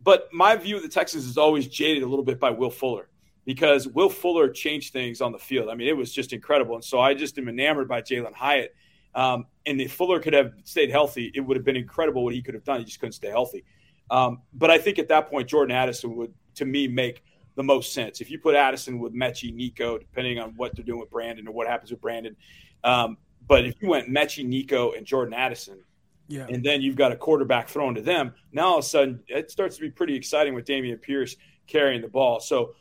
But 0.01 0.29
my 0.33 0.57
view 0.57 0.77
of 0.77 0.83
the 0.83 0.89
Texans 0.89 1.25
is 1.25 1.39
always 1.39 1.67
jaded 1.67 2.03
a 2.03 2.07
little 2.07 2.25
bit 2.25 2.39
by 2.39 2.51
Will 2.51 2.71
Fuller 2.71 3.09
because 3.45 3.89
Will 3.89 4.09
Fuller 4.09 4.49
changed 4.49 4.93
things 4.93 5.21
on 5.21 5.33
the 5.33 5.39
field. 5.39 5.69
I 5.69 5.75
mean, 5.75 5.89
it 5.89 5.97
was 5.97 6.13
just 6.13 6.33
incredible. 6.33 6.75
And 6.75 6.85
so 6.85 7.01
I 7.01 7.15
just 7.15 7.39
am 7.39 7.49
enamored 7.49 7.89
by 7.89 8.03
Jalin 8.03 8.35
Hyatt. 8.35 8.75
Um, 9.15 9.47
and 9.67 9.81
if 9.81 9.93
Fuller 9.93 10.21
could 10.21 10.35
have 10.35 10.53
stayed 10.65 10.91
healthy, 10.91 11.33
it 11.35 11.41
would 11.41 11.57
have 11.57 11.65
been 11.65 11.77
incredible 11.77 12.25
what 12.25 12.35
he 12.35 12.43
could 12.43 12.55
have 12.55 12.65
done. 12.65 12.79
He 12.79 12.85
just 12.85 13.01
couldn't 13.01 13.15
stay 13.15 13.29
healthy. 13.31 13.65
Um, 14.11 14.43
but 14.55 14.71
I 14.71 14.79
think 14.79 14.99
at 14.99 15.09
that 15.09 15.31
point, 15.31 15.49
Jordan 15.49 15.77
Addison 15.77 16.17
would, 16.17 16.33
to 16.57 16.65
me, 16.65 16.89
make 16.89 17.23
the 17.57 17.63
most 17.63 17.93
sense. 17.93 18.21
If 18.21 18.31
you 18.31 18.39
put 18.39 18.55
Addison 18.55 18.99
with 18.99 19.15
Metchie, 19.15 19.53
Nico, 19.53 19.99
depending 19.99 20.39
on 20.39 20.55
what 20.57 20.75
they're 20.77 20.85
doing 20.85 21.01
with 21.01 21.11
Brandon 21.11 21.47
or 21.49 21.53
what 21.53 21.67
happens 21.67 21.91
with 21.91 22.01
Brandon. 22.01 22.37
Um, 22.85 23.19
but 23.47 23.65
if 23.65 23.75
you 23.81 23.89
went 23.89 24.09
Metchie, 24.09 24.47
Nico, 24.47 24.93
and 24.93 25.05
Jordan 25.05 25.35
Addison, 25.35 25.83
yeah. 26.29 26.47
and 26.49 26.65
then 26.65 26.83
you've 26.83 26.97
got 26.97 27.13
a 27.13 27.17
quarterback 27.17 27.69
thrown 27.69 27.95
to 27.95 28.03
them, 28.03 28.35
now 28.53 28.67
all 28.69 28.79
of 28.79 28.85
a 28.85 28.87
sudden 28.87 29.21
it 29.27 29.51
starts 29.51 29.77
to 29.77 29.83
be 29.83 29.91
pretty 29.91 30.15
exciting 30.15 30.55
with 30.55 30.67
Dameon 30.67 31.01
Pierce 31.01 31.37
carrying 31.67 32.01
the 32.01 32.09
ball. 32.09 32.41
So, 32.41 32.75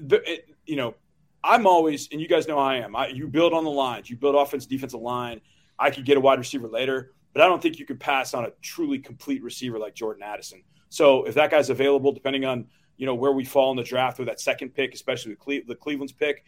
the, 0.00 0.22
it, 0.30 0.48
you 0.66 0.76
know, 0.76 0.94
I'm 1.42 1.66
always, 1.66 2.08
and 2.12 2.20
you 2.20 2.28
guys 2.28 2.46
know 2.46 2.58
I 2.58 2.76
am. 2.76 2.94
I, 2.94 3.08
you 3.08 3.26
build 3.26 3.52
on 3.52 3.64
the 3.64 3.70
lines, 3.70 4.10
you 4.10 4.16
build 4.16 4.34
offense, 4.34 4.66
defensive 4.66 5.00
line. 5.00 5.40
I 5.78 5.90
could 5.90 6.04
get 6.04 6.16
a 6.16 6.20
wide 6.20 6.38
receiver 6.38 6.68
later, 6.68 7.12
but 7.32 7.42
I 7.42 7.46
don't 7.46 7.62
think 7.62 7.78
you 7.78 7.86
can 7.86 7.98
pass 7.98 8.34
on 8.34 8.44
a 8.44 8.50
truly 8.62 8.98
complete 8.98 9.42
receiver 9.42 9.78
like 9.78 9.94
Jordan 9.94 10.22
Addison. 10.22 10.62
So 10.88 11.24
if 11.24 11.34
that 11.34 11.50
guy's 11.50 11.70
available, 11.70 12.12
depending 12.12 12.44
on 12.44 12.66
you 12.96 13.06
know 13.06 13.14
where 13.14 13.32
we 13.32 13.44
fall 13.44 13.70
in 13.70 13.76
the 13.76 13.82
draft 13.82 14.18
with 14.18 14.28
that 14.28 14.40
second 14.40 14.74
pick, 14.74 14.94
especially 14.94 15.34
the, 15.34 15.64
the 15.66 15.74
Cleveland's 15.74 16.12
pick, 16.12 16.44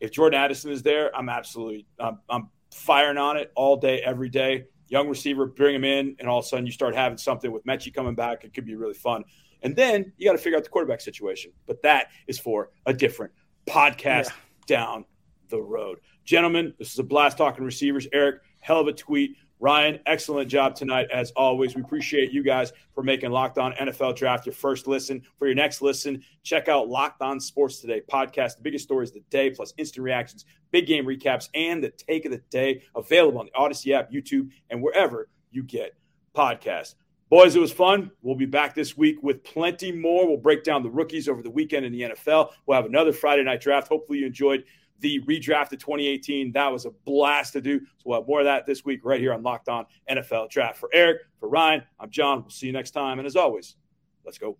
if 0.00 0.12
Jordan 0.12 0.38
Addison 0.38 0.70
is 0.70 0.82
there, 0.82 1.14
I'm 1.16 1.28
absolutely 1.28 1.86
I'm, 1.98 2.18
I'm 2.28 2.50
firing 2.72 3.18
on 3.18 3.36
it 3.36 3.52
all 3.54 3.76
day, 3.76 4.00
every 4.02 4.28
day. 4.28 4.64
Young 4.88 5.08
receiver, 5.08 5.46
bring 5.46 5.74
him 5.74 5.84
in, 5.84 6.16
and 6.18 6.28
all 6.28 6.38
of 6.38 6.44
a 6.44 6.48
sudden 6.48 6.66
you 6.66 6.72
start 6.72 6.94
having 6.94 7.18
something 7.18 7.50
with 7.52 7.64
Metchie 7.64 7.92
coming 7.92 8.14
back. 8.14 8.44
It 8.44 8.54
could 8.54 8.64
be 8.64 8.74
really 8.74 8.94
fun. 8.94 9.24
And 9.62 9.74
then 9.74 10.12
you 10.16 10.26
got 10.26 10.32
to 10.32 10.38
figure 10.38 10.56
out 10.56 10.64
the 10.64 10.70
quarterback 10.70 11.00
situation. 11.00 11.52
But 11.66 11.82
that 11.82 12.08
is 12.26 12.38
for 12.38 12.70
a 12.86 12.92
different 12.92 13.32
podcast 13.66 14.26
yeah. 14.26 14.32
down 14.66 15.04
the 15.48 15.60
road. 15.60 15.98
Gentlemen, 16.24 16.74
this 16.78 16.92
is 16.92 16.98
a 16.98 17.02
blast 17.02 17.38
talking 17.38 17.64
receivers. 17.64 18.06
Eric, 18.12 18.40
hell 18.60 18.80
of 18.80 18.86
a 18.86 18.92
tweet. 18.92 19.36
Ryan, 19.60 19.98
excellent 20.06 20.48
job 20.48 20.76
tonight 20.76 21.08
as 21.12 21.32
always. 21.32 21.74
We 21.74 21.82
appreciate 21.82 22.30
you 22.30 22.44
guys 22.44 22.72
for 22.94 23.02
making 23.02 23.30
Locked 23.30 23.58
On 23.58 23.72
NFL 23.72 24.14
Draft 24.14 24.46
your 24.46 24.52
first 24.52 24.86
listen. 24.86 25.20
For 25.36 25.46
your 25.46 25.56
next 25.56 25.82
listen, 25.82 26.22
check 26.44 26.68
out 26.68 26.88
Locked 26.88 27.22
On 27.22 27.40
Sports 27.40 27.80
Today 27.80 28.00
podcast, 28.08 28.56
the 28.56 28.62
biggest 28.62 28.84
stories 28.84 29.10
of 29.10 29.14
the 29.14 29.24
day, 29.30 29.50
plus 29.50 29.74
instant 29.76 30.04
reactions, 30.04 30.44
big 30.70 30.86
game 30.86 31.06
recaps, 31.06 31.48
and 31.54 31.82
the 31.82 31.90
take 31.90 32.24
of 32.24 32.30
the 32.30 32.42
day 32.50 32.82
available 32.94 33.40
on 33.40 33.46
the 33.46 33.54
Odyssey 33.56 33.92
app, 33.92 34.12
YouTube, 34.12 34.50
and 34.70 34.80
wherever 34.80 35.28
you 35.50 35.64
get 35.64 35.96
podcasts. 36.36 36.94
Boys, 37.28 37.56
it 37.56 37.60
was 37.60 37.72
fun. 37.72 38.12
We'll 38.22 38.36
be 38.36 38.46
back 38.46 38.74
this 38.74 38.96
week 38.96 39.22
with 39.22 39.42
plenty 39.42 39.90
more. 39.90 40.26
We'll 40.26 40.38
break 40.38 40.62
down 40.62 40.82
the 40.82 40.90
rookies 40.90 41.28
over 41.28 41.42
the 41.42 41.50
weekend 41.50 41.84
in 41.84 41.92
the 41.92 42.02
NFL. 42.02 42.52
We'll 42.64 42.76
have 42.76 42.86
another 42.86 43.12
Friday 43.12 43.42
night 43.42 43.60
draft. 43.60 43.88
Hopefully, 43.88 44.20
you 44.20 44.26
enjoyed 44.26 44.64
the 45.00 45.20
redraft 45.22 45.72
of 45.72 45.78
2018. 45.78 46.52
That 46.52 46.70
was 46.72 46.86
a 46.86 46.90
blast 47.04 47.52
to 47.54 47.60
do. 47.60 47.80
So 47.80 48.04
we'll 48.04 48.20
have 48.20 48.28
more 48.28 48.40
of 48.40 48.44
that 48.46 48.66
this 48.66 48.84
week 48.84 49.00
right 49.04 49.20
here 49.20 49.32
on 49.32 49.42
Locked 49.42 49.68
On 49.68 49.84
NFL 50.10 50.50
Draft. 50.50 50.78
For 50.78 50.88
Eric, 50.92 51.22
for 51.38 51.48
Ryan, 51.48 51.82
I'm 52.00 52.10
John. 52.10 52.42
We'll 52.42 52.50
see 52.50 52.66
you 52.66 52.72
next 52.72 52.92
time. 52.92 53.18
And 53.18 53.26
as 53.26 53.36
always, 53.36 53.76
let's 54.24 54.38
go. 54.38 54.56